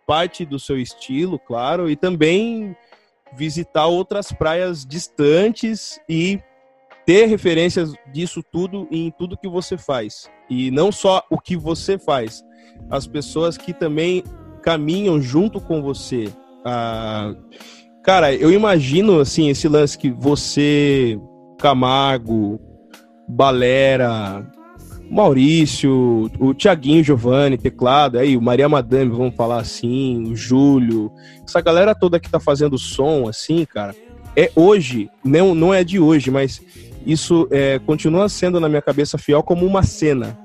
parte 0.08 0.44
do 0.44 0.58
seu 0.58 0.80
estilo, 0.80 1.38
claro, 1.38 1.88
e 1.88 1.96
também 1.96 2.76
visitar 3.36 3.86
outras 3.86 4.32
praias 4.32 4.86
distantes 4.86 6.00
e 6.10 6.40
ter 7.08 7.26
referências 7.26 7.94
disso 8.12 8.44
tudo 8.52 8.86
em 8.92 9.10
tudo 9.18 9.38
que 9.38 9.48
você 9.48 9.78
faz. 9.78 10.30
E 10.50 10.70
não 10.70 10.92
só 10.92 11.24
o 11.32 11.40
que 11.40 11.56
você 11.56 11.98
faz, 11.98 12.44
as 12.92 13.08
pessoas 13.08 13.58
que 13.58 13.74
também 13.74 14.26
caminham 14.62 15.22
junto 15.22 15.62
com 15.62 15.82
você. 15.82 16.28
Ah, 16.66 17.34
cara, 18.04 18.36
eu 18.36 18.52
imagino 18.52 19.22
assim 19.22 19.48
esse 19.48 19.70
lance 19.70 19.98
que 19.98 20.12
você, 20.12 21.18
Camargo, 21.58 22.60
Balera, 23.26 24.46
Maurício, 25.10 26.30
o 26.38 26.54
Tiaguinho 26.54 27.06
Giovanni, 27.06 27.58
teclado, 27.58 28.20
aí 28.20 28.36
o 28.36 28.42
Maria 28.42 28.68
Madame, 28.68 29.12
vamos 29.12 29.34
falar 29.34 29.62
assim, 29.62 30.30
o 30.30 30.36
Júlio, 30.36 31.10
essa 31.48 31.62
galera 31.62 31.96
toda 31.96 32.20
que 32.20 32.30
tá 32.30 32.40
fazendo 32.42 32.78
som, 32.78 33.30
assim, 33.30 33.64
cara, 33.64 33.96
é 34.36 34.52
hoje, 34.54 35.10
não, 35.24 35.56
não 35.56 35.74
é 35.74 35.86
de 35.86 36.00
hoje, 36.00 36.30
mas 36.30 36.62
isso 37.08 37.48
é, 37.50 37.80
continua 37.80 38.28
sendo 38.28 38.60
na 38.60 38.68
minha 38.68 38.82
cabeça 38.82 39.18
fiel 39.18 39.42
como 39.42 39.66
uma 39.66 39.82
cena. 39.82 40.38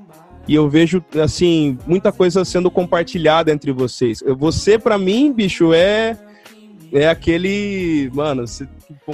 E 0.47 0.54
eu 0.54 0.69
vejo, 0.69 1.04
assim, 1.23 1.76
muita 1.87 2.12
coisa 2.12 2.45
sendo 2.45 2.71
compartilhada 2.71 3.52
entre 3.52 3.73
vocês. 3.73 4.23
Você, 4.38 4.78
para 4.78 4.97
mim, 4.97 5.33
bicho, 5.33 5.75
é 5.75 6.16
é 6.92 7.09
aquele. 7.09 8.11
Mano, 8.12 8.45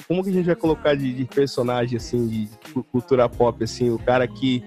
como 0.07 0.23
que 0.23 0.31
a 0.31 0.33
gente 0.33 0.47
vai 0.47 0.57
colocar 0.57 0.95
de, 0.95 1.13
de, 1.13 1.25
personagem, 1.25 1.97
assim, 1.97 2.27
de 2.27 2.49
cultura 2.91 3.29
pop, 3.29 3.63
assim, 3.63 3.91
o 3.91 3.99
cara 3.99 4.27
que. 4.27 4.63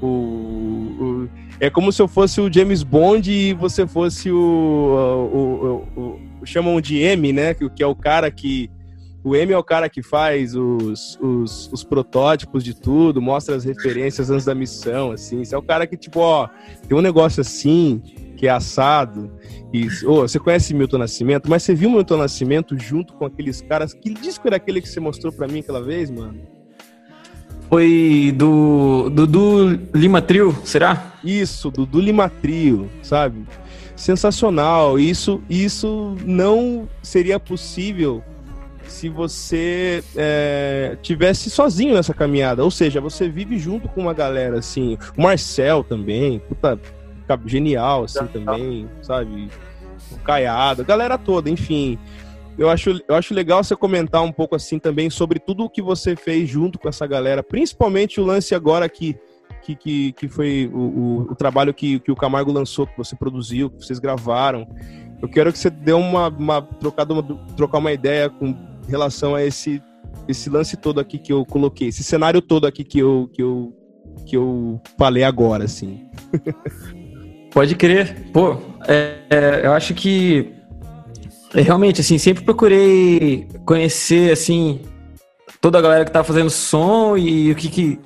O, 0.00 0.06
o, 0.06 1.28
é 1.60 1.70
como 1.70 1.92
se 1.92 2.02
eu 2.02 2.08
fosse 2.08 2.40
o 2.40 2.52
James 2.52 2.82
Bond 2.82 3.30
e 3.30 3.52
você 3.52 3.86
fosse 3.86 4.30
o. 4.30 4.36
o, 4.36 6.00
o, 6.00 6.20
o 6.40 6.46
chamam 6.46 6.80
de 6.80 6.98
M, 6.98 7.32
né? 7.32 7.52
Que, 7.52 7.68
que 7.68 7.82
é 7.82 7.86
o 7.86 7.94
cara 7.94 8.30
que 8.30 8.70
o 9.24 9.36
M 9.36 9.52
é 9.52 9.58
o 9.58 9.62
cara 9.62 9.88
que 9.88 10.02
faz 10.02 10.56
os, 10.56 11.16
os, 11.20 11.70
os, 11.72 11.84
protótipos 11.84 12.64
de 12.64 12.74
tudo, 12.74 13.22
mostra 13.22 13.54
as 13.54 13.64
referências 13.64 14.30
antes 14.30 14.44
da 14.44 14.54
missão, 14.54 15.12
assim. 15.12 15.44
Você 15.44 15.54
é 15.54 15.58
o 15.58 15.62
cara 15.62 15.86
que, 15.86 15.96
tipo, 15.96 16.18
ó, 16.18 16.48
tem 16.88 16.98
um 16.98 17.00
negócio 17.00 17.40
assim, 17.40 18.02
que 18.36 18.48
é 18.48 18.50
assado. 18.50 19.30
E, 19.72 19.86
oh, 20.04 20.22
você 20.22 20.40
conhece 20.40 20.74
Milton 20.74 20.98
Nascimento, 20.98 21.48
mas 21.48 21.62
você 21.62 21.72
viu 21.72 21.88
Milton 21.88 22.16
Nascimento 22.16 22.76
junto 22.76 23.12
com 23.14 23.24
aqueles 23.24 23.60
caras. 23.62 23.94
Que 23.94 24.12
disco 24.12 24.46
era 24.48 24.56
aquele 24.56 24.80
que 24.80 24.88
você 24.88 24.98
mostrou 24.98 25.32
para 25.32 25.46
mim 25.46 25.60
aquela 25.60 25.80
vez, 25.80 26.10
mano? 26.10 26.40
Foi 27.68 28.34
do 28.36 29.08
Dudu 29.08 29.80
Lima 29.94 30.20
Trio, 30.20 30.54
será? 30.64 31.12
Isso, 31.24 31.70
Dudu 31.70 32.00
Lima 32.00 32.28
Trio, 32.28 32.90
sabe? 33.02 33.46
Sensacional. 33.94 34.98
Isso, 34.98 35.40
isso 35.48 36.16
não 36.26 36.88
seria 37.02 37.38
possível 37.38 38.22
se 38.92 39.08
você 39.08 40.04
é, 40.14 40.96
tivesse 41.02 41.50
sozinho 41.50 41.94
nessa 41.94 42.12
caminhada. 42.12 42.62
Ou 42.62 42.70
seja, 42.70 43.00
você 43.00 43.28
vive 43.28 43.58
junto 43.58 43.88
com 43.88 44.02
uma 44.02 44.12
galera, 44.12 44.58
assim. 44.58 44.98
O 45.16 45.22
Marcel 45.22 45.82
também, 45.82 46.38
puta, 46.38 46.78
genial, 47.46 48.04
assim, 48.04 48.26
também, 48.26 48.88
sabe? 49.00 49.48
O 50.10 50.18
Caiado, 50.18 50.82
a 50.82 50.84
galera 50.84 51.16
toda, 51.16 51.48
enfim. 51.48 51.98
Eu 52.58 52.68
acho, 52.68 53.00
eu 53.08 53.14
acho 53.14 53.32
legal 53.32 53.64
você 53.64 53.74
comentar 53.74 54.22
um 54.22 54.30
pouco 54.30 54.54
assim 54.54 54.78
também 54.78 55.08
sobre 55.08 55.38
tudo 55.38 55.64
o 55.64 55.70
que 55.70 55.80
você 55.80 56.14
fez 56.14 56.48
junto 56.50 56.78
com 56.78 56.86
essa 56.86 57.06
galera, 57.06 57.42
principalmente 57.42 58.20
o 58.20 58.24
lance 58.24 58.54
agora 58.54 58.86
que, 58.90 59.16
que, 59.62 59.74
que, 59.74 60.12
que 60.12 60.28
foi 60.28 60.70
o, 60.70 60.78
o, 60.78 61.20
o 61.30 61.34
trabalho 61.34 61.72
que, 61.72 61.98
que 62.00 62.12
o 62.12 62.16
Camargo 62.16 62.52
lançou, 62.52 62.86
que 62.86 62.96
você 62.96 63.16
produziu, 63.16 63.70
que 63.70 63.82
vocês 63.82 63.98
gravaram. 63.98 64.68
Eu 65.22 65.28
quero 65.28 65.50
que 65.50 65.58
você 65.58 65.70
dê 65.70 65.94
uma, 65.94 66.28
uma, 66.28 66.60
trocada, 66.60 67.14
uma 67.14 67.22
trocar 67.56 67.78
uma 67.78 67.92
ideia 67.92 68.28
com 68.28 68.71
relação 68.92 69.34
a 69.34 69.42
esse, 69.42 69.82
esse 70.28 70.48
lance 70.48 70.76
todo 70.76 71.00
aqui 71.00 71.18
que 71.18 71.32
eu 71.32 71.44
coloquei, 71.44 71.88
esse 71.88 72.04
cenário 72.04 72.40
todo 72.40 72.66
aqui 72.66 72.84
que 72.84 72.98
eu, 72.98 73.28
que 73.32 73.42
eu, 73.42 73.72
que 74.26 74.36
eu 74.36 74.80
falei 74.98 75.24
agora, 75.24 75.64
assim. 75.64 76.06
Pode 77.50 77.74
crer. 77.74 78.30
Pô, 78.32 78.58
é, 78.86 79.18
é, 79.28 79.60
eu 79.64 79.72
acho 79.72 79.94
que 79.94 80.52
realmente, 81.54 82.00
assim, 82.00 82.18
sempre 82.18 82.44
procurei 82.44 83.46
conhecer, 83.64 84.32
assim, 84.32 84.80
toda 85.60 85.78
a 85.78 85.82
galera 85.82 86.04
que 86.04 86.10
tá 86.10 86.22
fazendo 86.22 86.50
som 86.50 87.16
e 87.16 87.50
o 87.50 87.54
que 87.54 87.68
que... 87.68 88.00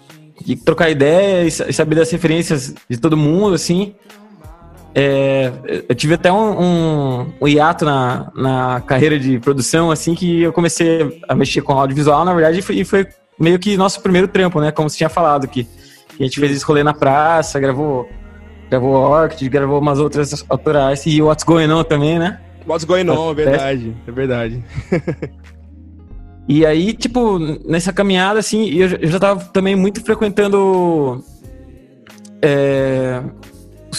E 0.46 0.54
trocar 0.54 0.90
ideia 0.90 1.46
e 1.46 1.50
saber 1.50 1.94
das 1.94 2.10
referências 2.10 2.74
de 2.88 2.98
todo 2.98 3.16
mundo, 3.16 3.54
assim. 3.54 3.94
É, 4.98 5.52
eu 5.90 5.94
tive 5.94 6.14
até 6.14 6.32
um, 6.32 6.58
um, 6.58 7.32
um, 7.38 7.46
hiato 7.46 7.84
na, 7.84 8.32
na 8.34 8.80
carreira 8.80 9.18
de 9.18 9.38
produção, 9.38 9.90
assim, 9.90 10.14
que 10.14 10.40
eu 10.40 10.54
comecei 10.54 11.20
a 11.28 11.34
mexer 11.34 11.60
com 11.60 11.74
audiovisual, 11.74 12.24
na 12.24 12.32
verdade, 12.32 12.60
e 12.60 12.62
foi, 12.62 12.82
foi 12.82 13.06
meio 13.38 13.58
que 13.58 13.76
nosso 13.76 14.00
primeiro 14.00 14.26
trampo, 14.26 14.58
né? 14.58 14.70
Como 14.72 14.88
você 14.88 14.96
tinha 14.96 15.10
falado 15.10 15.44
aqui. 15.44 15.68
A 16.18 16.22
gente 16.22 16.40
fez 16.40 16.50
esse 16.50 16.64
rolê 16.64 16.82
na 16.82 16.94
praça, 16.94 17.60
gravou, 17.60 18.08
gravou 18.70 18.94
Orchid, 18.94 19.50
gravou 19.50 19.78
umas 19.78 19.98
outras 19.98 20.42
autorais 20.48 21.04
e 21.04 21.20
What's 21.20 21.44
Going 21.44 21.70
On 21.70 21.84
também, 21.84 22.18
né? 22.18 22.40
What's 22.66 22.84
Going 22.84 23.10
On, 23.10 23.32
é 23.32 23.34
verdade, 23.34 23.96
é 24.06 24.10
verdade. 24.10 24.64
e 26.48 26.64
aí, 26.64 26.94
tipo, 26.94 27.38
nessa 27.68 27.92
caminhada, 27.92 28.38
assim, 28.38 28.70
eu, 28.70 28.88
eu 28.88 29.08
já 29.08 29.20
tava 29.20 29.44
também 29.52 29.76
muito 29.76 30.02
frequentando 30.02 31.22
é, 32.40 33.22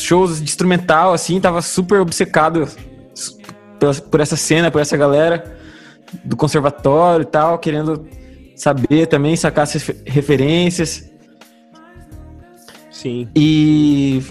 shows 0.02 0.38
de 0.38 0.44
instrumental, 0.44 1.14
assim, 1.14 1.40
tava 1.40 1.62
super 1.62 2.00
obcecado 2.02 2.68
por, 4.10 4.20
essa 4.20 4.36
cena, 4.36 4.72
por 4.72 4.82
essa 4.82 4.98
galera 4.98 5.58
do 6.24 6.36
conservatório 6.36 7.24
e 7.24 7.26
tal, 7.26 7.60
querendo 7.60 8.08
saber 8.56 9.08
também, 9.08 9.36
sacar 9.36 9.64
essas 9.64 9.90
referências. 10.06 11.10
Sim. 12.90 13.28
E 13.36 14.22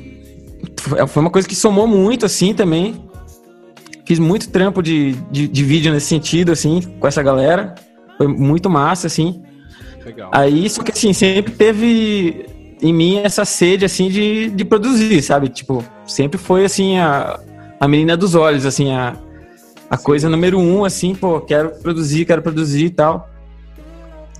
foi 1.09 1.21
uma 1.23 1.31
coisa 1.31 1.47
que 1.47 1.55
somou 1.55 1.87
muito, 1.87 2.27
assim, 2.27 2.53
também. 2.53 3.05
Fiz 4.05 4.19
muito 4.19 4.51
trampo 4.51 4.83
de, 4.83 5.13
de, 5.31 5.49
de 5.49 5.65
vídeo 5.65 5.93
nesse 5.93 6.07
sentido, 6.07 6.53
assim, 6.53 6.81
com 6.99 7.07
essa 7.07 7.23
galera. 7.23 7.75
Foi 8.17 8.27
muito 8.27 8.71
massa, 8.71 9.07
assim. 9.07 9.43
Legal. 10.05 10.31
Aí, 10.33 10.71
só 10.71 10.83
que 10.83 10.93
assim, 10.93 11.13
sempre 11.13 11.53
teve 11.53 12.47
em 12.81 12.93
mim 12.93 13.19
essa 13.19 13.45
sede, 13.45 13.85
assim, 13.85 14.09
de, 14.09 14.51
de 14.51 14.65
produzir, 14.65 15.23
sabe? 15.23 15.49
Tipo, 15.49 15.85
sempre 16.07 16.39
foi, 16.39 16.65
assim, 16.65 16.99
a, 16.99 17.41
a 17.81 17.89
menina 17.89 18.17
dos 18.17 18.35
olhos, 18.35 18.67
assim, 18.67 18.93
a, 18.93 19.17
a 19.91 19.97
coisa 19.97 20.29
número 20.29 20.59
um, 20.59 20.85
assim, 20.85 21.15
pô, 21.15 21.41
quero 21.41 21.71
produzir, 21.81 22.25
quero 22.25 22.43
produzir 22.43 22.87
e 22.87 22.91
tal. 22.91 23.29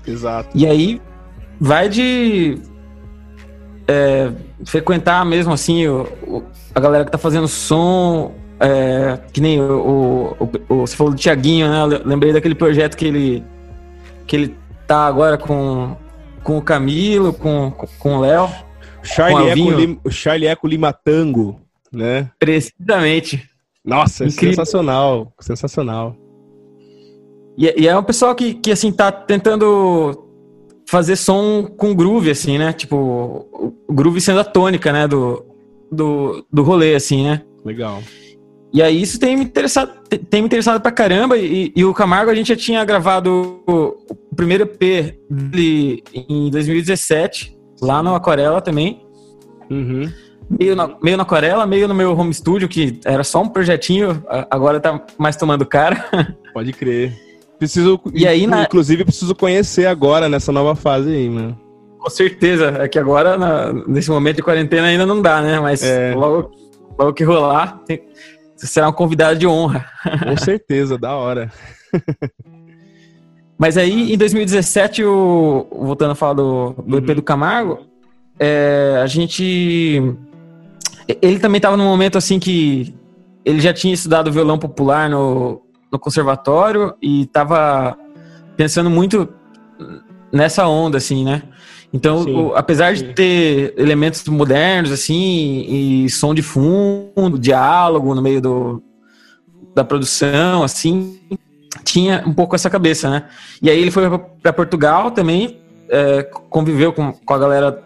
Exato. 0.05 0.49
E 0.55 0.65
aí 0.65 1.01
vai 1.59 1.89
de 1.89 2.59
é, 3.87 4.31
frequentar 4.65 5.25
mesmo 5.25 5.53
assim 5.53 5.87
o, 5.87 6.07
o, 6.23 6.43
a 6.73 6.79
galera 6.79 7.05
que 7.05 7.11
tá 7.11 7.17
fazendo 7.17 7.47
som, 7.47 8.33
é, 8.59 9.19
que 9.31 9.41
nem 9.41 9.59
o, 9.61 10.35
o, 10.69 10.75
você 10.77 10.95
falou 10.95 11.13
do 11.13 11.19
Tiaguinho, 11.19 11.69
né? 11.69 11.81
Eu 11.81 12.07
lembrei 12.07 12.33
daquele 12.33 12.55
projeto 12.55 12.95
que 12.95 13.05
ele 13.05 13.43
que 14.25 14.35
ele 14.35 14.55
tá 14.85 15.07
agora 15.07 15.37
com, 15.37 15.95
com 16.47 16.57
o 16.57 16.61
Camilo, 16.61 17.33
com, 17.33 17.71
com 17.99 18.15
o 18.15 18.21
Léo. 18.21 18.49
Charlie, 19.03 19.49
Eco, 19.49 19.69
Lim, 19.69 19.99
o 20.01 20.09
Charlie 20.09 20.47
Eco 20.47 20.65
Limatango, 20.65 21.59
né? 21.91 22.31
Precisamente. 22.39 23.49
Nossa, 23.83 24.23
é 24.23 24.29
sensacional, 24.29 25.33
sensacional. 25.41 26.15
E, 27.57 27.81
e, 27.81 27.85
é 27.85 27.97
um 27.97 28.03
pessoal 28.03 28.33
que, 28.33 28.53
que, 28.53 28.71
assim, 28.71 28.93
tá 28.93 29.11
tentando 29.11 30.25
fazer 30.87 31.17
som 31.17 31.65
com 31.65 31.93
groove, 31.93 32.31
assim, 32.31 32.57
né? 32.57 32.71
Tipo, 32.71 33.75
o 33.85 33.93
groove 33.93 34.21
sendo 34.21 34.39
a 34.39 34.45
tônica, 34.45 34.93
né, 34.93 35.05
do, 35.05 35.45
do, 35.91 36.45
do 36.49 36.63
rolê, 36.63 36.95
assim, 36.95 37.25
né? 37.25 37.41
Legal. 37.65 38.01
E 38.71 38.81
aí 38.81 39.01
isso 39.01 39.19
tem 39.19 39.35
me 39.35 39.43
interessado, 39.43 39.91
tem 40.29 40.41
me 40.41 40.45
interessado 40.45 40.81
pra 40.81 40.91
caramba. 40.91 41.37
E, 41.37 41.73
e 41.75 41.83
o 41.83 41.93
Camargo 41.93 42.31
a 42.31 42.35
gente 42.35 42.49
já 42.49 42.55
tinha 42.55 42.85
gravado 42.85 43.61
o, 43.67 43.97
o 44.09 44.15
primeiro 44.37 44.63
EP 44.63 45.19
dele 45.29 46.03
em 46.13 46.49
2017, 46.49 47.57
lá 47.81 48.01
no 48.01 48.15
Aquarela 48.15 48.61
também. 48.61 49.05
Uhum 49.69 50.09
meio 50.49 50.75
na, 50.75 50.95
meio 51.01 51.17
na 51.17 51.23
aquarela, 51.23 51.65
meio 51.65 51.87
no 51.87 51.93
meu 51.93 52.17
home 52.17 52.33
studio, 52.33 52.67
que 52.67 52.99
era 53.05 53.23
só 53.23 53.41
um 53.41 53.49
projetinho, 53.49 54.23
agora 54.49 54.79
tá 54.79 55.03
mais 55.17 55.35
tomando 55.35 55.65
cara. 55.65 56.05
Pode 56.53 56.71
crer. 56.73 57.13
Preciso, 57.59 57.99
e 58.13 58.27
aí, 58.27 58.43
inclusive, 58.43 58.99
na... 58.99 59.05
preciso 59.05 59.35
conhecer 59.35 59.87
agora 59.87 60.29
nessa 60.29 60.51
nova 60.51 60.75
fase 60.75 61.09
aí, 61.09 61.29
mano. 61.29 61.59
Com 61.99 62.09
certeza, 62.09 62.77
é 62.79 62.87
que 62.87 62.99
agora, 62.99 63.37
na, 63.37 63.73
nesse 63.87 64.09
momento 64.09 64.37
de 64.37 64.43
quarentena, 64.43 64.87
ainda 64.87 65.05
não 65.05 65.21
dá, 65.21 65.41
né? 65.41 65.59
Mas 65.59 65.83
é. 65.83 66.13
logo, 66.15 66.51
logo 66.97 67.13
que 67.13 67.23
rolar, 67.23 67.79
tem, 67.85 68.01
você 68.55 68.67
será 68.67 68.87
um 68.87 68.93
convidado 68.93 69.37
de 69.37 69.47
honra. 69.47 69.85
Com 70.23 70.37
certeza, 70.37 70.97
da 70.97 71.15
hora. 71.15 71.51
Mas 73.57 73.75
aí, 73.77 74.13
em 74.13 74.17
2017, 74.17 75.03
o, 75.03 75.67
voltando 75.71 76.11
a 76.11 76.15
falar 76.15 76.33
do, 76.33 76.75
do 76.85 76.97
EP 76.97 77.15
do 77.15 77.23
Camargo, 77.23 77.79
é, 78.39 78.99
a 79.01 79.07
gente 79.07 80.15
ele 81.21 81.39
também 81.39 81.57
estava 81.57 81.77
num 81.77 81.85
momento 81.85 82.17
assim 82.17 82.37
que 82.37 82.93
ele 83.43 83.59
já 83.59 83.73
tinha 83.73 83.93
estudado 83.93 84.31
violão 84.31 84.59
popular 84.59 85.09
no, 85.09 85.61
no 85.91 85.97
conservatório 85.97 86.93
e 87.01 87.23
estava 87.23 87.97
pensando 88.57 88.89
muito 88.89 89.29
nessa 90.31 90.67
onda, 90.67 90.97
assim, 90.97 91.23
né? 91.23 91.43
Então, 91.93 92.23
sim, 92.23 92.35
o, 92.35 92.55
apesar 92.55 92.95
sim. 92.95 93.05
de 93.05 93.13
ter 93.13 93.73
elementos 93.77 94.23
modernos, 94.27 94.91
assim, 94.91 95.65
e 96.03 96.09
som 96.09 96.33
de 96.33 96.41
fundo, 96.41 97.39
diálogo 97.39 98.13
no 98.13 98.21
meio 98.21 98.41
do, 98.41 98.83
da 99.73 99.83
produção, 99.83 100.63
assim, 100.63 101.17
tinha 101.87 102.21
um 102.27 102.33
pouco 102.33 102.53
essa 102.53 102.69
cabeça, 102.69 103.09
né? 103.09 103.25
E 103.61 103.69
aí 103.69 103.79
ele 103.79 103.91
foi 103.91 104.03
para 104.41 104.51
Portugal 104.51 105.11
também, 105.11 105.61
é, 105.89 106.23
conviveu 106.49 106.91
com, 106.91 107.13
com 107.13 107.33
a 107.33 107.39
galera 107.39 107.81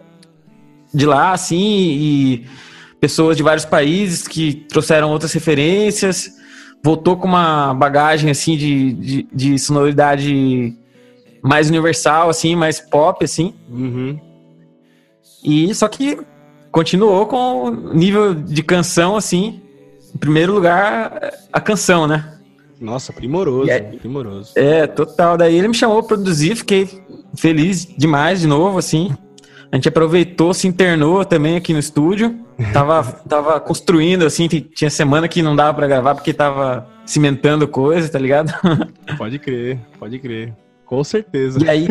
de 0.92 1.06
lá, 1.06 1.32
assim, 1.32 1.56
e 1.56 2.46
pessoas 3.00 3.36
de 3.36 3.42
vários 3.42 3.64
países 3.64 4.26
que 4.26 4.54
trouxeram 4.68 5.10
outras 5.10 5.32
referências, 5.32 6.30
voltou 6.84 7.16
com 7.16 7.28
uma 7.28 7.72
bagagem 7.72 8.30
assim 8.30 8.56
de, 8.56 8.92
de, 8.92 9.28
de 9.32 9.58
sonoridade 9.58 10.76
mais 11.40 11.68
universal, 11.68 12.28
assim, 12.28 12.56
mais 12.56 12.80
pop, 12.80 13.24
assim. 13.24 13.54
Uhum. 13.70 14.18
E 15.44 15.72
só 15.74 15.86
que 15.88 16.18
continuou 16.72 17.26
com 17.26 17.70
nível 17.94 18.34
de 18.34 18.62
canção, 18.62 19.16
assim, 19.16 19.60
em 20.14 20.18
primeiro 20.18 20.52
lugar, 20.52 21.32
a 21.52 21.60
canção, 21.60 22.06
né? 22.06 22.41
Nossa, 22.80 23.12
primoroso, 23.12 23.70
é, 23.70 23.80
primoroso. 23.80 24.52
É, 24.56 24.86
total. 24.86 25.36
Daí 25.36 25.56
ele 25.56 25.68
me 25.68 25.74
chamou 25.74 26.02
para 26.02 26.16
produzir, 26.16 26.56
fiquei 26.56 26.88
feliz 27.36 27.86
demais 27.96 28.40
de 28.40 28.46
novo, 28.46 28.78
assim. 28.78 29.10
A 29.70 29.76
gente 29.76 29.88
aproveitou, 29.88 30.52
se 30.52 30.68
internou 30.68 31.24
também 31.24 31.56
aqui 31.56 31.72
no 31.72 31.78
estúdio. 31.78 32.38
Tava, 32.72 33.02
tava 33.26 33.58
construindo, 33.58 34.24
assim, 34.24 34.46
tinha 34.46 34.90
semana 34.90 35.26
que 35.26 35.42
não 35.42 35.56
dava 35.56 35.74
para 35.74 35.86
gravar 35.88 36.14
porque 36.14 36.32
tava 36.32 36.86
cimentando 37.04 37.66
coisa, 37.66 38.08
tá 38.08 38.18
ligado? 38.18 38.52
Pode 39.18 39.38
crer, 39.38 39.80
pode 39.98 40.18
crer. 40.20 40.54
Com 40.84 41.02
certeza. 41.02 41.58
E 41.64 41.68
aí, 41.68 41.88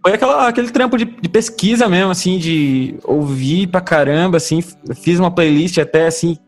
foi 0.00 0.14
aquela, 0.14 0.48
aquele 0.48 0.70
trampo 0.70 0.96
de, 0.96 1.04
de, 1.04 1.28
pesquisa 1.28 1.88
mesmo, 1.88 2.10
assim, 2.10 2.38
de 2.38 2.94
ouvir 3.04 3.66
pra 3.66 3.80
caramba, 3.80 4.36
assim. 4.36 4.62
Fiz 4.94 5.18
uma 5.18 5.30
playlist 5.30 5.78
até, 5.78 6.06
assim, 6.06 6.38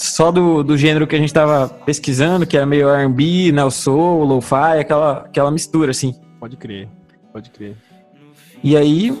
só 0.00 0.32
do, 0.32 0.62
do 0.62 0.78
gênero 0.78 1.06
que 1.06 1.14
a 1.14 1.18
gente 1.18 1.32
tava 1.32 1.68
pesquisando, 1.68 2.46
que 2.46 2.56
era 2.56 2.64
meio 2.64 2.88
R&B, 2.88 3.52
né, 3.52 3.62
o 3.62 3.70
soul, 3.70 4.24
lo-fi, 4.24 4.80
aquela, 4.80 5.18
aquela 5.18 5.50
mistura, 5.50 5.90
assim. 5.90 6.14
Pode 6.38 6.56
crer, 6.56 6.88
pode 7.32 7.50
crer. 7.50 7.76
E 8.64 8.76
aí, 8.76 9.12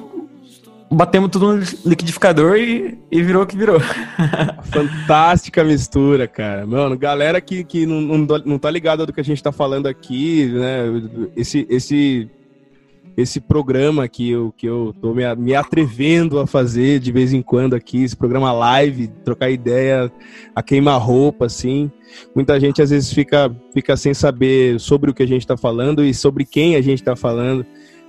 batemos 0.90 1.30
tudo 1.30 1.56
no 1.56 1.62
liquidificador 1.84 2.56
e, 2.56 2.98
e 3.10 3.22
virou 3.22 3.42
o 3.42 3.46
que 3.46 3.58
virou. 3.58 3.78
Fantástica 4.72 5.62
mistura, 5.62 6.26
cara. 6.26 6.66
Mano, 6.66 6.96
galera 6.96 7.42
que, 7.42 7.62
que 7.62 7.84
não, 7.84 8.00
não, 8.00 8.38
não 8.46 8.58
tá 8.58 8.70
ligada 8.70 9.04
do 9.04 9.12
que 9.12 9.20
a 9.20 9.24
gente 9.24 9.42
tá 9.42 9.52
falando 9.52 9.86
aqui, 9.86 10.46
né? 10.46 10.84
Esse, 11.36 11.66
esse, 11.68 12.30
esse 13.16 13.40
programa 13.40 14.08
que 14.08 14.30
eu, 14.30 14.52
que 14.56 14.66
eu 14.66 14.94
tô 15.00 15.12
me, 15.12 15.22
me 15.36 15.54
atrevendo 15.54 16.38
a 16.38 16.46
fazer 16.46 16.98
de 16.98 17.12
vez 17.12 17.32
em 17.32 17.42
quando 17.42 17.74
aqui, 17.74 18.02
esse 18.02 18.16
programa 18.16 18.52
live, 18.52 19.08
trocar 19.24 19.50
ideia, 19.50 20.10
a 20.54 20.62
queimar 20.62 21.00
roupa, 21.00 21.46
assim. 21.46 21.90
Muita 22.34 22.58
gente 22.58 22.80
às 22.80 22.90
vezes 22.90 23.12
fica, 23.12 23.54
fica 23.72 23.96
sem 23.96 24.14
saber 24.14 24.78
sobre 24.80 25.10
o 25.10 25.14
que 25.14 25.22
a 25.22 25.28
gente 25.28 25.46
tá 25.46 25.56
falando 25.56 26.04
e 26.04 26.14
sobre 26.14 26.44
quem 26.44 26.76
a 26.76 26.80
gente 26.80 27.02
tá 27.02 27.14
falando. 27.14 27.64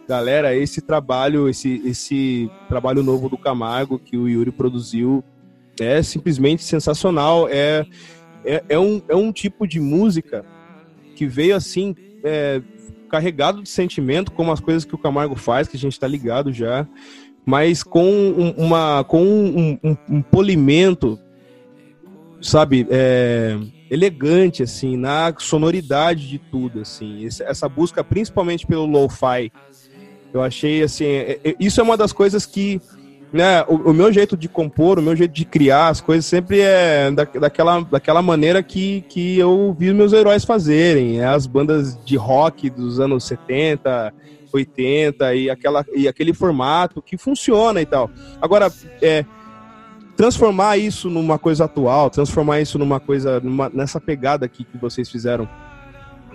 Galera, 0.08 0.56
esse 0.56 0.82
trabalho, 0.82 1.48
esse, 1.48 1.82
esse 1.86 2.50
trabalho 2.68 3.04
novo 3.04 3.30
do 3.30 3.38
Camargo 3.38 4.00
que 4.00 4.18
o 4.18 4.28
Yuri 4.28 4.52
produziu 4.52 5.24
é 5.80 6.02
simplesmente 6.04 6.64
sensacional. 6.64 7.48
É, 7.50 7.86
é, 8.44 8.64
é, 8.70 8.80
um, 8.80 9.02
é 9.08 9.16
um 9.16 9.32
tipo 9.32 9.68
de 9.68 9.80
música 9.80 10.46
que 11.16 11.26
veio 11.26 11.56
assim, 11.56 11.96
é, 12.24 12.62
carregado 13.12 13.62
de 13.62 13.70
sentimento, 13.70 14.32
como 14.32 14.52
as 14.52 14.62
coisas 14.62 14.86
que 14.86 14.96
o 14.96 14.98
Camargo 14.98 15.36
faz, 15.36 15.68
que 15.68 15.76
a 15.76 15.80
gente 15.80 15.94
está 15.94 16.08
ligado 16.08 16.54
já, 16.54 16.88
mas 17.46 17.84
com 17.84 18.06
um, 18.06 18.52
uma 18.52 19.04
com 19.04 19.22
um, 19.22 19.78
um, 19.84 19.98
um 20.10 20.22
polimento, 20.22 21.20
sabe, 22.42 22.88
é, 22.90 23.58
elegante 23.90 24.64
assim, 24.64 24.96
na 24.96 25.34
sonoridade 25.38 26.30
de 26.30 26.40
tudo, 26.40 26.80
assim. 26.80 27.26
Essa 27.26 27.68
busca, 27.68 28.02
principalmente 28.02 28.66
pelo 28.66 28.86
lo-fi, 28.86 29.52
eu 30.34 30.42
achei 30.42 30.82
assim, 30.82 31.06
é, 31.06 31.40
é, 31.44 31.56
isso 31.60 31.82
é 31.82 31.84
uma 31.84 31.98
das 31.98 32.14
coisas 32.14 32.46
que, 32.46 32.80
né, 33.32 33.64
o, 33.68 33.92
o, 33.92 33.94
meu 33.94 34.12
jeito 34.12 34.36
de 34.36 34.50
compor, 34.50 35.00
o 35.00 35.02
meu 35.02 35.16
jeito 35.16 35.34
de 35.34 35.46
criar 35.46 35.88
as 35.88 36.02
coisas 36.02 36.26
sempre 36.26 36.60
é 36.60 37.10
da, 37.12 37.24
daquela, 37.24 37.82
daquela 37.82 38.22
maneira 38.22 38.62
que, 38.62 39.02
que 39.08 39.40
eu 39.40 39.76
vi 39.78 39.94
meus 39.94 40.12
heróis 40.12 40.44
fazerem. 40.44 41.20
É 41.20 41.26
as 41.26 41.48
bandas 41.48 41.98
de 42.04 42.18
rock 42.18 42.70
dos 42.70 43.00
anos 43.00 43.24
70, 43.24 44.14
80 44.54 45.36
e, 45.36 45.50
aquela, 45.50 45.86
e 45.96 46.08
aquele 46.08 46.34
formato 46.34 47.02
que 47.02 47.18
funciona 47.18 47.82
e 47.82 47.86
tal. 47.86 48.10
Agora, 48.42 48.72
é, 49.02 49.26
transformar 50.18 50.78
isso 50.78 51.10
numa 51.10 51.40
coisa 51.40 51.66
atual, 51.66 52.10
transformar 52.10 52.60
isso 52.60 52.78
numa 52.78 53.00
coisa, 53.00 53.40
numa, 53.40 53.70
nessa 53.70 54.00
pegada 54.00 54.46
aqui 54.46 54.64
que 54.64 54.78
vocês 54.78 55.10
fizeram, 55.10 55.48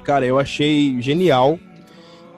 cara, 0.02 0.24
eu 0.24 0.38
achei 0.38 1.00
genial. 1.00 1.59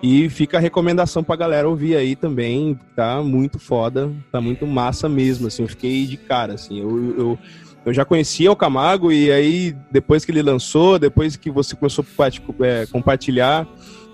E 0.02 0.28
fica 0.28 0.58
a 0.58 0.60
recomendação 0.60 1.24
pra 1.24 1.34
galera 1.34 1.68
ouvir 1.68 1.96
aí 1.96 2.14
também, 2.14 2.78
tá 2.94 3.20
muito 3.20 3.58
foda, 3.58 4.12
tá 4.30 4.40
muito 4.40 4.64
massa 4.64 5.08
mesmo, 5.08 5.48
assim, 5.48 5.62
eu 5.62 5.68
fiquei 5.68 6.06
de 6.06 6.16
cara, 6.16 6.54
assim, 6.54 6.80
eu, 6.80 7.14
eu, 7.18 7.38
eu 7.84 7.92
já 7.92 8.04
conhecia 8.04 8.50
o 8.52 8.56
Camargo 8.56 9.10
e 9.10 9.32
aí 9.32 9.76
depois 9.90 10.24
que 10.24 10.30
ele 10.30 10.40
lançou, 10.40 11.00
depois 11.00 11.34
que 11.34 11.50
você 11.50 11.74
começou 11.74 12.04
a 12.16 12.64
é, 12.64 12.86
compartilhar, 12.86 13.66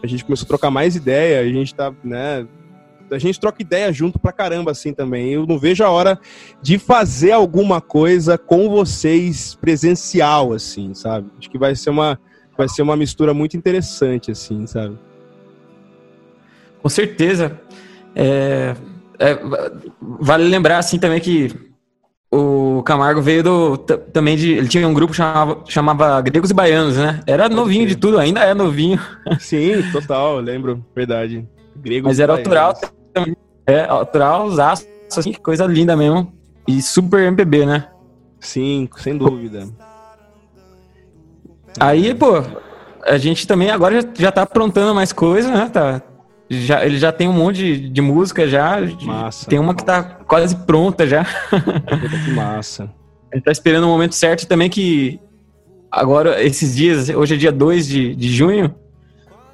a 0.02 0.06
gente 0.06 0.24
começou 0.24 0.46
a 0.46 0.48
trocar 0.48 0.70
mais 0.70 0.96
ideia, 0.96 1.40
a 1.40 1.52
gente 1.52 1.74
tá, 1.74 1.92
né, 2.02 2.46
a 3.10 3.18
gente 3.18 3.38
troca 3.38 3.60
ideia 3.60 3.92
junto 3.92 4.18
pra 4.18 4.32
caramba, 4.32 4.70
assim, 4.70 4.92
também. 4.92 5.32
Eu 5.32 5.46
não 5.46 5.58
vejo 5.58 5.84
a 5.84 5.90
hora 5.90 6.18
de 6.62 6.78
fazer 6.78 7.32
alguma 7.32 7.80
coisa 7.80 8.38
com 8.38 8.68
vocês 8.68 9.54
presencial, 9.54 10.52
assim, 10.52 10.94
sabe? 10.94 11.30
Acho 11.38 11.50
que 11.50 11.58
vai 11.58 11.76
ser 11.76 11.90
uma, 11.90 12.18
vai 12.56 12.68
ser 12.68 12.82
uma 12.82 12.96
mistura 12.96 13.34
muito 13.34 13.56
interessante, 13.56 14.30
assim, 14.30 14.66
sabe? 14.66 14.98
Com 16.84 16.90
certeza. 16.90 17.58
É, 18.14 18.74
é, 19.18 19.38
vale 20.20 20.44
lembrar, 20.44 20.76
assim, 20.76 20.98
também 20.98 21.18
que 21.18 21.50
o 22.30 22.82
Camargo 22.82 23.22
veio 23.22 23.42
do 23.42 23.78
também 23.78 24.36
de. 24.36 24.52
Ele 24.52 24.68
tinha 24.68 24.86
um 24.86 24.92
grupo 24.92 25.12
que 25.12 25.16
chamava, 25.16 25.64
chamava 25.66 26.20
Gregos 26.20 26.50
e 26.50 26.54
Baianos, 26.54 26.98
né? 26.98 27.22
Era 27.26 27.48
novinho 27.48 27.86
de 27.86 27.96
tudo, 27.96 28.18
ainda 28.18 28.40
é 28.40 28.52
novinho. 28.52 29.00
Sim, 29.40 29.82
total, 29.92 30.40
lembro, 30.40 30.84
verdade. 30.94 31.48
Gregos 31.74 32.06
Mas 32.06 32.20
era 32.20 32.34
autoral 32.34 32.74
também. 33.14 33.34
É, 33.66 33.86
autoral, 33.86 34.50
aço, 34.60 34.86
assim, 35.16 35.32
coisa 35.32 35.64
linda 35.64 35.96
mesmo. 35.96 36.34
E 36.68 36.82
super 36.82 37.22
MPB, 37.22 37.64
né? 37.64 37.88
Sim, 38.40 38.90
sem 38.98 39.16
dúvida. 39.16 39.66
Aí, 41.80 42.14
pô, 42.14 42.42
a 43.06 43.16
gente 43.16 43.46
também 43.46 43.70
agora 43.70 44.02
já, 44.02 44.08
já 44.18 44.30
tá 44.30 44.42
aprontando 44.42 44.94
mais 44.94 45.14
coisa, 45.14 45.50
né? 45.50 45.70
Tá, 45.72 46.02
já, 46.62 46.84
ele 46.84 46.98
já 46.98 47.12
tem 47.12 47.28
um 47.28 47.32
monte 47.32 47.56
de, 47.56 47.88
de 47.88 48.00
música 48.00 48.46
já. 48.46 48.78
Massa. 49.02 49.48
Tem 49.48 49.58
uma 49.58 49.74
que 49.74 49.84
tá 49.84 50.02
quase 50.02 50.56
pronta 50.56 51.06
já. 51.06 51.24
Que 52.24 52.30
massa. 52.32 52.90
A 53.32 53.36
gente 53.36 53.44
tá 53.44 53.52
esperando 53.52 53.84
o 53.84 53.88
momento 53.88 54.14
certo 54.14 54.46
também 54.46 54.70
que 54.70 55.20
agora, 55.90 56.42
esses 56.42 56.74
dias, 56.76 57.08
hoje 57.08 57.34
é 57.34 57.36
dia 57.36 57.52
2 57.52 57.86
de, 57.86 58.14
de 58.14 58.28
junho, 58.32 58.74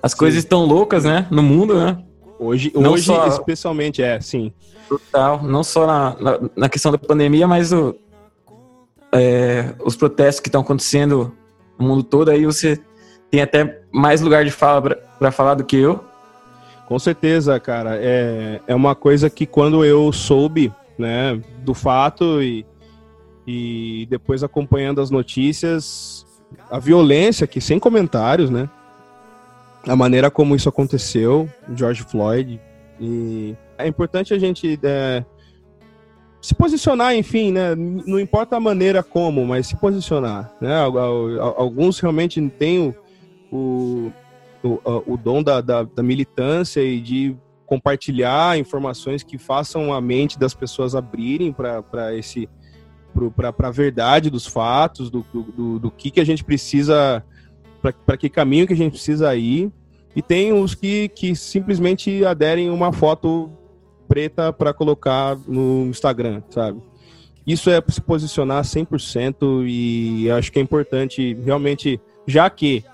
as 0.02 0.12
sim. 0.12 0.18
coisas 0.18 0.38
estão 0.42 0.64
loucas, 0.64 1.04
né? 1.04 1.26
No 1.30 1.42
mundo, 1.42 1.74
né? 1.78 1.98
Hoje, 2.38 2.72
não 2.74 2.92
hoje 2.92 3.04
só, 3.04 3.26
especialmente, 3.26 4.02
é, 4.02 4.20
sim. 4.20 4.52
Total, 4.88 5.42
não 5.42 5.62
só 5.62 5.86
na, 5.86 6.16
na, 6.18 6.40
na 6.56 6.68
questão 6.68 6.90
da 6.90 6.98
pandemia, 6.98 7.46
mas 7.46 7.72
o, 7.72 7.94
é, 9.12 9.74
os 9.84 9.94
protestos 9.94 10.40
que 10.40 10.48
estão 10.48 10.62
acontecendo 10.62 11.32
no 11.78 11.86
mundo 11.86 12.02
todo, 12.02 12.30
aí 12.30 12.46
você 12.46 12.80
tem 13.30 13.42
até 13.42 13.82
mais 13.92 14.20
lugar 14.20 14.44
de 14.44 14.50
fala 14.50 14.96
para 15.18 15.30
falar 15.30 15.54
do 15.54 15.64
que 15.64 15.76
eu. 15.76 16.02
Com 16.90 16.98
certeza, 16.98 17.60
cara. 17.60 17.96
É, 18.02 18.60
é 18.66 18.74
uma 18.74 18.96
coisa 18.96 19.30
que 19.30 19.46
quando 19.46 19.84
eu 19.84 20.10
soube 20.10 20.74
né, 20.98 21.40
do 21.62 21.72
fato 21.72 22.42
e, 22.42 22.66
e 23.46 24.08
depois 24.10 24.42
acompanhando 24.42 25.00
as 25.00 25.08
notícias, 25.08 26.26
a 26.68 26.80
violência 26.80 27.44
aqui, 27.44 27.60
sem 27.60 27.78
comentários, 27.78 28.50
né? 28.50 28.68
A 29.86 29.94
maneira 29.94 30.32
como 30.32 30.56
isso 30.56 30.68
aconteceu, 30.68 31.48
George 31.76 32.02
Floyd. 32.02 32.60
E 33.00 33.54
é 33.78 33.86
importante 33.86 34.34
a 34.34 34.38
gente 34.40 34.76
é, 34.82 35.24
se 36.42 36.56
posicionar, 36.56 37.14
enfim, 37.14 37.52
né? 37.52 37.72
Não 37.76 38.18
importa 38.18 38.56
a 38.56 38.60
maneira 38.60 39.00
como, 39.00 39.46
mas 39.46 39.68
se 39.68 39.76
posicionar, 39.76 40.52
né? 40.60 40.74
Alguns 41.56 42.00
realmente 42.00 42.40
têm 42.58 42.92
o, 43.52 43.56
o 43.56 44.12
o, 44.62 44.78
o 45.06 45.16
dom 45.16 45.42
da, 45.42 45.60
da, 45.60 45.82
da, 45.82 46.02
militância 46.02 46.82
e 46.82 47.00
de 47.00 47.36
compartilhar 47.66 48.58
informações 48.58 49.22
que 49.22 49.38
façam 49.38 49.92
a 49.92 50.00
mente 50.00 50.38
das 50.38 50.54
pessoas 50.54 50.94
abrirem 50.94 51.52
para 51.52 52.14
esse 52.14 52.48
para 53.34 53.68
a 53.68 53.72
verdade 53.72 54.30
dos 54.30 54.46
fatos, 54.46 55.10
do, 55.10 55.24
do, 55.32 55.78
do, 55.78 55.90
que, 55.90 56.10
que 56.10 56.20
a 56.20 56.24
gente 56.24 56.44
precisa, 56.44 57.24
para 58.06 58.16
que 58.16 58.28
caminho 58.28 58.66
que 58.66 58.72
a 58.72 58.76
gente 58.76 58.92
precisa 58.92 59.34
ir. 59.34 59.70
E 60.14 60.22
tem 60.22 60.52
os 60.52 60.74
que, 60.74 61.08
que 61.08 61.34
simplesmente 61.34 62.24
aderem 62.24 62.70
uma 62.70 62.92
foto 62.92 63.50
preta 64.08 64.52
para 64.52 64.72
colocar 64.72 65.36
no 65.46 65.86
Instagram, 65.86 66.42
sabe? 66.50 66.80
Isso 67.46 67.70
é 67.70 67.82
se 67.88 68.00
posicionar 68.00 68.62
100% 68.64 69.64
e 69.66 70.30
acho 70.30 70.52
que 70.52 70.58
é 70.58 70.62
importante 70.62 71.34
realmente, 71.44 72.00
já 72.26 72.50
que 72.50 72.84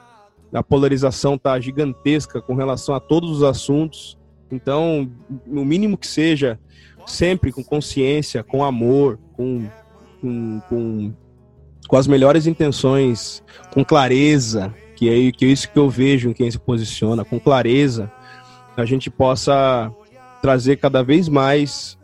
a 0.56 0.62
polarização 0.62 1.34
está 1.34 1.60
gigantesca 1.60 2.40
com 2.40 2.54
relação 2.54 2.94
a 2.94 3.00
todos 3.00 3.30
os 3.30 3.42
assuntos. 3.42 4.16
Então, 4.50 5.10
no 5.46 5.64
mínimo 5.64 5.98
que 5.98 6.06
seja, 6.06 6.58
sempre 7.04 7.52
com 7.52 7.62
consciência, 7.62 8.42
com 8.42 8.64
amor, 8.64 9.18
com, 9.34 9.68
com, 10.20 10.60
com, 10.68 11.12
com 11.86 11.96
as 11.96 12.06
melhores 12.06 12.46
intenções, 12.46 13.42
com 13.72 13.84
clareza, 13.84 14.74
que 14.94 15.10
é, 15.10 15.30
que 15.30 15.44
é 15.44 15.48
isso 15.48 15.70
que 15.70 15.78
eu 15.78 15.90
vejo 15.90 16.30
em 16.30 16.32
quem 16.32 16.50
se 16.50 16.58
posiciona, 16.58 17.24
com 17.24 17.38
clareza, 17.38 18.10
a 18.76 18.84
gente 18.84 19.10
possa 19.10 19.92
trazer 20.40 20.76
cada 20.76 21.02
vez 21.02 21.28
mais 21.28 21.98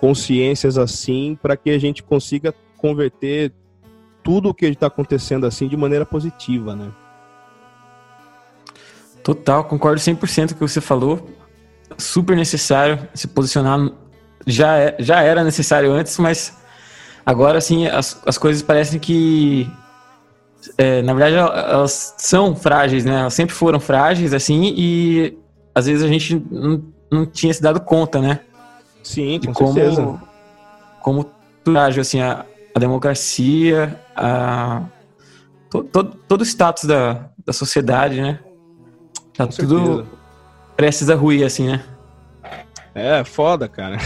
consciências 0.00 0.78
assim 0.78 1.36
para 1.40 1.56
que 1.56 1.70
a 1.70 1.78
gente 1.78 2.02
consiga 2.02 2.54
converter 2.76 3.52
tudo 4.22 4.50
o 4.50 4.54
que 4.54 4.66
está 4.66 4.86
acontecendo 4.86 5.46
assim 5.46 5.66
de 5.66 5.76
maneira 5.76 6.06
positiva, 6.06 6.76
né? 6.76 6.92
Total, 9.22 9.64
concordo 9.64 10.00
100% 10.00 10.48
com 10.48 10.54
o 10.54 10.66
que 10.66 10.72
você 10.72 10.80
falou. 10.80 11.28
Super 11.96 12.36
necessário 12.36 12.98
se 13.14 13.28
posicionar. 13.28 13.90
Já, 14.46 14.76
é, 14.76 14.96
já 14.98 15.22
era 15.22 15.44
necessário 15.44 15.92
antes, 15.92 16.18
mas 16.18 16.56
agora 17.24 17.60
sim 17.60 17.86
as, 17.86 18.20
as 18.26 18.36
coisas 18.36 18.62
parecem 18.62 18.98
que. 18.98 19.70
É, 20.76 21.02
na 21.02 21.12
verdade, 21.14 21.36
elas 21.36 22.14
são 22.18 22.54
frágeis, 22.54 23.04
né? 23.04 23.20
Elas 23.20 23.34
sempre 23.34 23.54
foram 23.54 23.80
frágeis, 23.80 24.32
assim, 24.32 24.72
e 24.76 25.38
às 25.74 25.86
vezes 25.86 26.04
a 26.04 26.08
gente 26.08 26.40
não, 26.50 26.82
não 27.10 27.26
tinha 27.26 27.52
se 27.52 27.62
dado 27.62 27.80
conta, 27.80 28.20
né? 28.20 28.40
Sim, 29.02 29.40
com 29.40 29.52
como, 29.52 29.72
certeza. 29.74 30.20
Como 31.00 31.30
frágil, 31.64 32.00
assim, 32.00 32.20
a, 32.20 32.44
a 32.74 32.78
democracia, 32.78 34.00
a, 34.16 34.82
todo, 35.68 35.88
todo, 35.88 36.16
todo 36.28 36.40
o 36.40 36.44
status 36.44 36.84
da, 36.84 37.28
da 37.44 37.52
sociedade, 37.52 38.20
né? 38.20 38.38
Tá 39.36 39.46
Com 39.46 39.52
tudo 39.52 39.78
certeza. 39.78 40.06
prestes 40.76 41.10
a 41.10 41.14
ruir, 41.14 41.44
assim, 41.44 41.66
né? 41.66 41.84
É, 42.94 43.24
foda, 43.24 43.68
cara. 43.68 43.96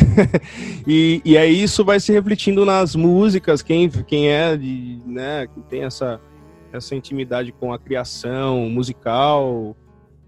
e, 0.87 1.21
e 1.25 1.37
aí 1.37 1.63
isso 1.63 1.85
vai 1.85 1.99
se 1.99 2.13
refletindo 2.13 2.65
nas 2.65 2.95
músicas, 2.95 3.63
quem, 3.63 3.89
quem 3.89 4.29
é, 4.29 4.57
de, 4.57 5.01
né, 5.05 5.49
que 5.49 5.61
tem 5.63 5.83
essa, 5.83 6.21
essa 6.73 6.95
intimidade 6.95 7.51
com 7.51 7.73
a 7.73 7.79
criação 7.79 8.71
musical, 8.71 9.77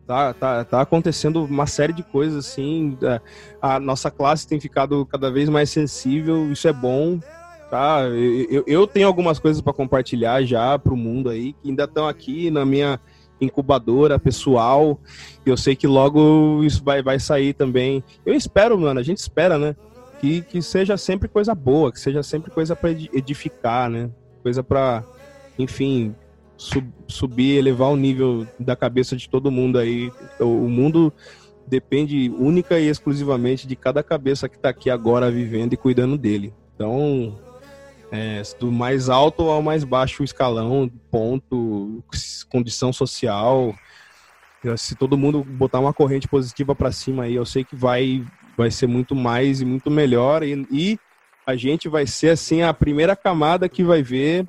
tá, 0.05 0.35
tá, 0.35 0.65
tá 0.65 0.81
acontecendo 0.81 1.45
uma 1.45 1.67
série 1.67 1.93
de 1.93 2.03
coisas, 2.03 2.47
assim, 2.47 2.99
a, 3.63 3.77
a 3.77 3.81
nossa 3.81 4.11
classe 4.11 4.49
tem 4.49 4.59
ficado 4.59 5.07
cada 5.07 5.31
vez 5.31 5.49
mais 5.49 5.71
sensível, 5.71 6.51
isso 6.51 6.67
é 6.67 6.73
bom, 6.73 7.21
tá? 7.71 8.01
Eu, 8.51 8.65
eu 8.67 8.87
tenho 8.89 9.07
algumas 9.07 9.39
coisas 9.39 9.63
para 9.63 9.73
compartilhar 9.73 10.43
já 10.43 10.77
para 10.77 10.93
o 10.93 10.97
mundo 10.97 11.31
aí, 11.31 11.53
que 11.53 11.69
ainda 11.69 11.85
estão 11.85 12.09
aqui 12.09 12.51
na 12.51 12.65
minha 12.65 12.99
incubadora 13.40 14.18
pessoal. 14.18 15.01
Eu 15.44 15.57
sei 15.57 15.74
que 15.77 15.87
logo 15.87 16.62
isso 16.64 16.83
vai, 16.83 17.03
vai 17.03 17.18
sair 17.18 17.55
também. 17.55 18.03
Eu 18.24 18.35
espero, 18.35 18.79
mano, 18.79 19.01
a 19.01 19.03
gente 19.03 19.18
espera, 19.18 19.59
né? 19.59 19.77
Que, 20.20 20.42
que 20.42 20.61
seja 20.61 20.96
sempre 20.96 21.29
coisa 21.29 21.55
boa, 21.55 21.92
que 21.92 22.01
seja 22.01 22.22
sempre 22.22 22.51
coisa 22.51 22.74
para 22.74 22.90
edificar, 22.90 23.88
né? 23.88 24.11
Coisa 24.42 24.62
para, 24.62 25.05
enfim, 25.59 26.14
sub, 26.57 26.88
subir, 27.07 27.57
elevar 27.57 27.90
o 27.90 27.96
nível 27.96 28.46
da 28.59 28.74
cabeça 28.74 29.16
de 29.16 29.29
todo 29.29 29.51
mundo 29.51 29.79
aí. 29.79 30.12
O 30.40 30.68
mundo 30.68 31.12
depende 31.66 32.33
única 32.37 32.79
e 32.79 32.88
exclusivamente 32.88 33.66
de 33.66 33.77
cada 33.77 34.03
cabeça 34.03 34.48
que 34.48 34.57
está 34.57 34.70
aqui 34.70 34.90
agora 34.90 35.31
vivendo 35.31 35.74
e 35.74 35.77
cuidando 35.77 36.18
dele. 36.18 36.53
Então, 36.74 37.38
é, 38.11 38.42
do 38.59 38.73
mais 38.73 39.09
alto 39.09 39.42
ao 39.42 39.62
mais 39.62 39.85
baixo 39.85 40.25
escalão, 40.25 40.90
ponto, 41.11 42.03
condição 42.49 42.92
social. 42.92 43.75
Se 44.77 44.94
todo 44.94 45.18
mundo 45.18 45.44
botar 45.44 45.79
uma 45.79 45.92
corrente 45.92 46.27
positiva 46.27 46.75
para 46.75 46.90
cima 46.90 47.25
aí, 47.25 47.35
eu 47.35 47.44
sei 47.44 47.64
que 47.64 47.77
vai, 47.77 48.25
vai 48.57 48.71
ser 48.71 48.87
muito 48.87 49.14
mais 49.14 49.61
e 49.61 49.64
muito 49.64 49.90
melhor. 49.90 50.42
E, 50.42 50.66
e 50.71 50.99
a 51.47 51.55
gente 51.55 51.88
vai 51.88 52.07
ser 52.07 52.31
assim 52.31 52.62
a 52.62 52.75
primeira 52.75 53.14
camada 53.14 53.68
que 53.68 53.85
vai 53.85 54.03
ver, 54.03 54.47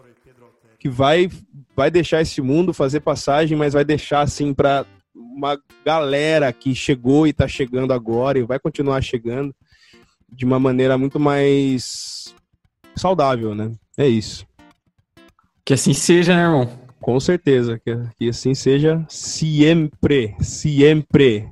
que 0.79 0.89
vai, 0.89 1.29
vai 1.75 1.91
deixar 1.91 2.21
esse 2.21 2.41
mundo 2.41 2.73
fazer 2.73 3.01
passagem, 3.01 3.57
mas 3.57 3.73
vai 3.73 3.85
deixar 3.85 4.21
assim 4.21 4.53
para 4.53 4.85
uma 5.13 5.59
galera 5.85 6.51
que 6.51 6.73
chegou 6.73 7.27
e 7.27 7.33
tá 7.33 7.47
chegando 7.47 7.93
agora 7.93 8.39
e 8.39 8.43
vai 8.43 8.59
continuar 8.59 9.01
chegando 9.01 9.53
de 10.31 10.45
uma 10.45 10.59
maneira 10.59 10.97
muito 10.97 11.19
mais 11.19 12.33
saudável, 12.99 13.55
né? 13.55 13.71
É 13.97 14.07
isso. 14.07 14.45
Que 15.65 15.73
assim 15.73 15.93
seja, 15.93 16.35
né, 16.35 16.43
irmão? 16.43 16.69
Com 16.99 17.19
certeza, 17.19 17.79
que, 17.79 17.97
que 18.17 18.29
assim 18.29 18.53
seja 18.53 19.05
sempre, 19.07 20.35
sempre. 20.41 21.49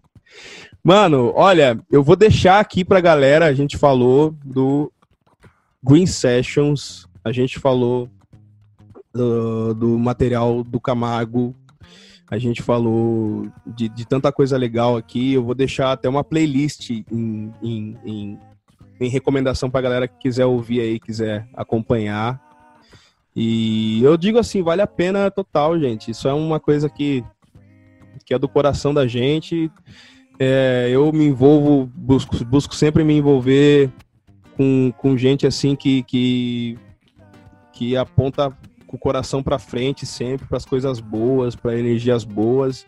Mano, 0.84 1.34
olha, 1.36 1.80
eu 1.92 2.04
vou 2.04 2.16
deixar 2.16 2.60
aqui 2.60 2.84
pra 2.86 3.02
galera, 3.02 3.46
a 3.46 3.54
gente 3.54 3.78
falou 3.78 4.36
do 4.44 4.92
Green 5.84 6.06
Sessions, 6.06 7.08
a 7.24 7.32
gente 7.32 7.60
falou 7.60 8.10
do, 9.14 9.74
do 9.74 10.00
material 10.00 10.64
do 10.64 10.80
Camargo, 10.80 11.56
a 12.30 12.38
gente 12.38 12.62
falou 12.62 13.50
de, 13.66 13.88
de, 13.90 14.06
tanta 14.06 14.32
coisa 14.32 14.58
legal 14.58 14.98
aqui. 14.98 15.34
Eu 15.34 15.44
vou 15.44 15.56
deixar 15.56 15.94
até 15.94 16.10
uma 16.10 16.24
playlist 16.24 16.90
em, 16.90 17.54
em, 17.62 17.98
em, 18.06 18.40
em 19.00 19.10
recomendação 19.10 19.70
pra 19.70 19.82
galera 19.82 20.08
que 20.08 20.18
quiser 20.18 20.46
ouvir 20.46 20.82
aí, 20.82 21.00
quiser 21.00 21.48
acompanhar. 21.54 22.42
E 23.36 24.04
eu 24.04 24.18
digo 24.18 24.40
assim, 24.40 24.64
vale 24.64 24.82
a 24.82 24.88
pena 24.88 25.30
total, 25.30 25.80
gente. 25.80 26.12
Isso 26.12 26.28
é 26.28 26.34
uma 26.34 26.60
coisa 26.60 26.90
que, 26.90 27.24
que 28.26 28.34
é 28.34 28.40
do 28.40 28.50
coração 28.50 28.94
da 28.94 29.06
gente. 29.06 29.72
É, 30.40 30.90
eu 30.92 31.12
me 31.12 31.26
envolvo, 31.26 31.90
busco, 31.96 32.44
busco 32.46 32.76
sempre 32.76 33.04
me 33.04 33.16
envolver 33.16 33.92
com, 34.56 34.92
com 34.98 35.16
gente 35.16 35.46
assim 35.46 35.76
que, 35.76 36.02
que, 36.04 36.80
que 37.74 37.96
aponta 37.96 38.52
o 38.88 38.98
coração 38.98 39.44
para 39.44 39.60
frente 39.60 40.06
sempre, 40.06 40.48
para 40.48 40.58
as 40.58 40.66
coisas 40.66 41.00
boas, 41.00 41.56
para 41.56 41.78
energias 41.78 42.24
boas. 42.24 42.88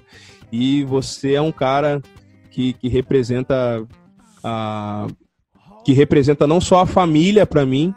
E 0.52 0.84
você 0.84 1.34
é 1.34 1.41
um 1.41 1.52
cara 1.52 2.02
que, 2.50 2.74
que 2.74 2.88
representa 2.88 3.86
a 4.43 5.08
que 5.89 5.93
representa 5.93 6.45
não 6.45 6.62
só 6.62 6.82
a 6.82 6.86
família 6.86 7.47
para 7.47 7.65
mim, 7.65 7.95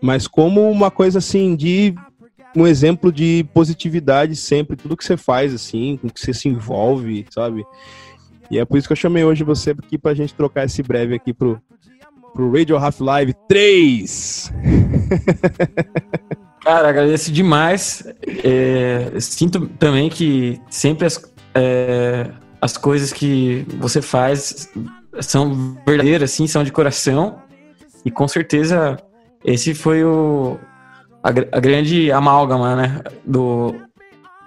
mas 0.00 0.26
como 0.26 0.70
uma 0.70 0.90
coisa 0.90 1.18
assim 1.18 1.54
de 1.54 1.94
um 2.56 2.66
exemplo 2.66 3.12
de 3.12 3.44
positividade 3.52 4.34
sempre, 4.34 4.78
tudo 4.78 4.96
que 4.96 5.04
você 5.04 5.14
faz 5.14 5.52
assim, 5.52 5.98
com 6.00 6.08
que 6.08 6.18
você 6.18 6.32
se 6.32 6.48
envolve, 6.48 7.26
sabe? 7.28 7.62
E 8.50 8.58
é 8.58 8.64
por 8.64 8.78
isso 8.78 8.88
que 8.88 8.92
eu 8.92 8.96
chamei 8.96 9.24
hoje 9.24 9.44
você 9.44 9.72
aqui 9.72 9.98
pra 9.98 10.14
gente 10.14 10.32
trocar 10.32 10.64
esse 10.64 10.82
breve 10.82 11.14
aqui 11.14 11.34
pro, 11.34 11.60
pro 12.32 12.50
Radio 12.50 12.78
Half 12.78 13.00
Live 13.00 13.34
3. 13.46 14.50
Cara, 16.64 16.88
agradeço 16.88 17.30
demais. 17.30 18.06
É, 18.42 19.20
sinto 19.20 19.68
também 19.78 20.08
que 20.08 20.58
sempre 20.70 21.04
as, 21.04 21.22
é, 21.54 22.30
as 22.58 22.78
coisas 22.78 23.12
que 23.12 23.66
você 23.78 24.00
faz 24.00 24.70
são 25.20 25.76
verdadeiras, 25.86 26.32
assim, 26.32 26.46
são 26.46 26.64
de 26.64 26.72
coração. 26.72 27.42
E 28.04 28.10
com 28.10 28.28
certeza 28.28 28.98
esse 29.44 29.74
foi 29.74 30.04
o, 30.04 30.58
a, 31.22 31.28
a 31.28 31.60
grande 31.60 32.10
amálgama, 32.10 32.76
né? 32.76 33.00
Do, 33.24 33.74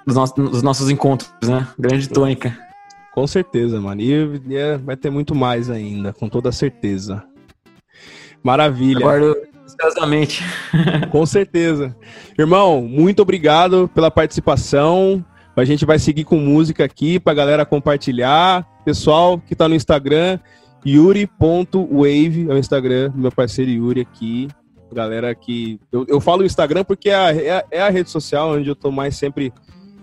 dos, 0.05 0.15
nossos, 0.15 0.35
dos 0.35 0.63
nossos 0.63 0.89
encontros, 0.89 1.31
né? 1.47 1.67
Grande 1.77 2.07
tônica. 2.09 2.57
Com 3.13 3.25
certeza, 3.25 3.81
mano. 3.81 4.01
E, 4.01 4.41
e 4.47 4.77
vai 4.77 4.95
ter 4.95 5.09
muito 5.09 5.33
mais 5.33 5.69
ainda, 5.69 6.13
com 6.13 6.29
toda 6.29 6.51
certeza. 6.51 7.23
Maravilha. 8.43 8.99
Aguardo 8.99 9.35
ansiosamente. 9.63 10.43
com 11.11 11.25
certeza. 11.25 11.95
Irmão, 12.37 12.81
muito 12.81 13.21
obrigado 13.21 13.89
pela 13.93 14.11
participação. 14.11 15.25
A 15.57 15.65
gente 15.65 15.87
vai 15.87 15.97
seguir 15.97 16.23
com 16.23 16.37
música 16.37 16.85
aqui 16.85 17.19
pra 17.19 17.33
galera 17.33 17.65
compartilhar. 17.65 18.63
Pessoal 18.85 19.39
que 19.39 19.55
tá 19.55 19.67
no 19.67 19.73
Instagram, 19.73 20.37
Yuri.wave 20.85 22.47
é 22.47 22.53
o 22.53 22.57
Instagram 22.59 23.09
do 23.09 23.17
meu 23.17 23.31
parceiro 23.31 23.71
Yuri 23.71 24.01
aqui. 24.01 24.47
Galera 24.93 25.33
que. 25.33 25.79
Eu, 25.91 26.05
eu 26.07 26.21
falo 26.21 26.45
Instagram 26.45 26.83
porque 26.83 27.09
é 27.09 27.15
a, 27.15 27.35
é, 27.35 27.65
é 27.71 27.81
a, 27.81 27.89
rede 27.89 28.11
social 28.11 28.51
onde 28.51 28.69
eu 28.69 28.75
tô 28.75 28.91
mais 28.91 29.17
sempre 29.17 29.51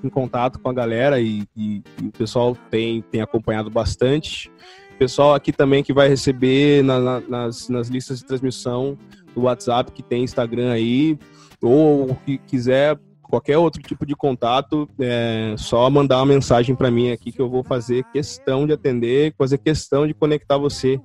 em 0.03 0.09
contato 0.09 0.59
com 0.59 0.69
a 0.69 0.73
galera 0.73 1.21
e, 1.21 1.45
e, 1.57 1.85
e, 2.03 2.07
o 2.09 2.11
pessoal 2.11 2.57
tem, 2.69 3.01
tem 3.03 3.21
acompanhado 3.21 3.71
bastante. 3.71 4.51
Pessoal 4.99 5.35
aqui 5.35 5.53
também 5.53 5.85
que 5.85 5.93
vai 5.93 6.09
receber 6.09 6.83
na, 6.83 6.99
na, 6.99 7.21
nas, 7.21 7.69
nas 7.69 7.87
listas 7.87 8.19
de 8.19 8.25
transmissão 8.25 8.99
do 9.33 9.43
WhatsApp 9.43 9.93
que 9.93 10.03
tem 10.03 10.25
Instagram 10.25 10.73
aí, 10.73 11.17
ou 11.63 12.17
que 12.27 12.39
quiser 12.39 12.99
qualquer 13.29 13.59
outro 13.59 13.83
tipo 13.83 14.07
de 14.07 14.15
contato, 14.15 14.89
é 15.01 15.55
só 15.57 15.89
mandar 15.91 16.19
uma 16.19 16.27
mensagem 16.27 16.75
para 16.75 16.91
mim 16.91 17.11
aqui 17.11 17.33
que 17.33 17.41
eu 17.41 17.49
vou 17.49 17.65
fazer 17.65 18.05
questão 18.13 18.67
de 18.67 18.73
atender, 18.73 19.35
fazer 19.37 19.59
questão 19.59 20.07
de 20.07 20.15
conectar 20.15 20.57
você 20.57 21.01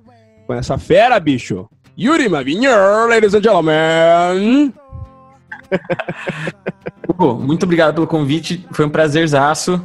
com 0.46 0.54
essa 0.54 0.78
fera, 0.78 1.18
bicho. 1.18 1.68
Yuri 1.98 2.28
Mavinho, 2.28 2.70
ladies 3.08 3.34
and 3.34 3.42
gentlemen. 3.42 4.72
Hugo, 7.08 7.34
muito 7.34 7.64
obrigado 7.64 7.94
pelo 7.94 8.06
convite. 8.06 8.66
Foi 8.72 8.86
um 8.86 8.90
prazerzaço. 8.90 9.80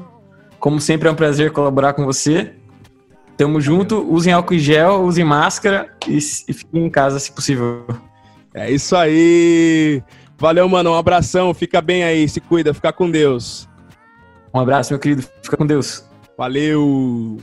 Como 0.59 0.79
sempre, 0.79 1.07
é 1.07 1.11
um 1.11 1.15
prazer 1.15 1.51
colaborar 1.51 1.93
com 1.93 2.05
você. 2.05 2.53
Tamo 3.37 3.59
junto. 3.59 4.01
Usem 4.11 4.33
álcool 4.33 4.53
em 4.53 4.59
gel, 4.59 5.03
usem 5.03 5.25
máscara 5.25 5.89
e, 6.07 6.17
e 6.17 6.53
fiquem 6.53 6.85
em 6.85 6.89
casa 6.89 7.19
se 7.19 7.31
possível. 7.31 7.85
É 8.53 8.71
isso 8.71 8.95
aí. 8.95 10.01
Valeu, 10.37 10.67
mano. 10.67 10.91
Um 10.91 10.95
abração. 10.95 11.53
Fica 11.53 11.81
bem 11.81 12.03
aí. 12.03 12.27
Se 12.27 12.39
cuida. 12.39 12.73
Fica 12.73 12.91
com 12.91 13.09
Deus. 13.09 13.67
Um 14.53 14.59
abraço, 14.59 14.93
meu 14.93 14.99
querido. 14.99 15.23
Fica 15.41 15.57
com 15.57 15.65
Deus. 15.65 16.05
Valeu. 16.37 17.37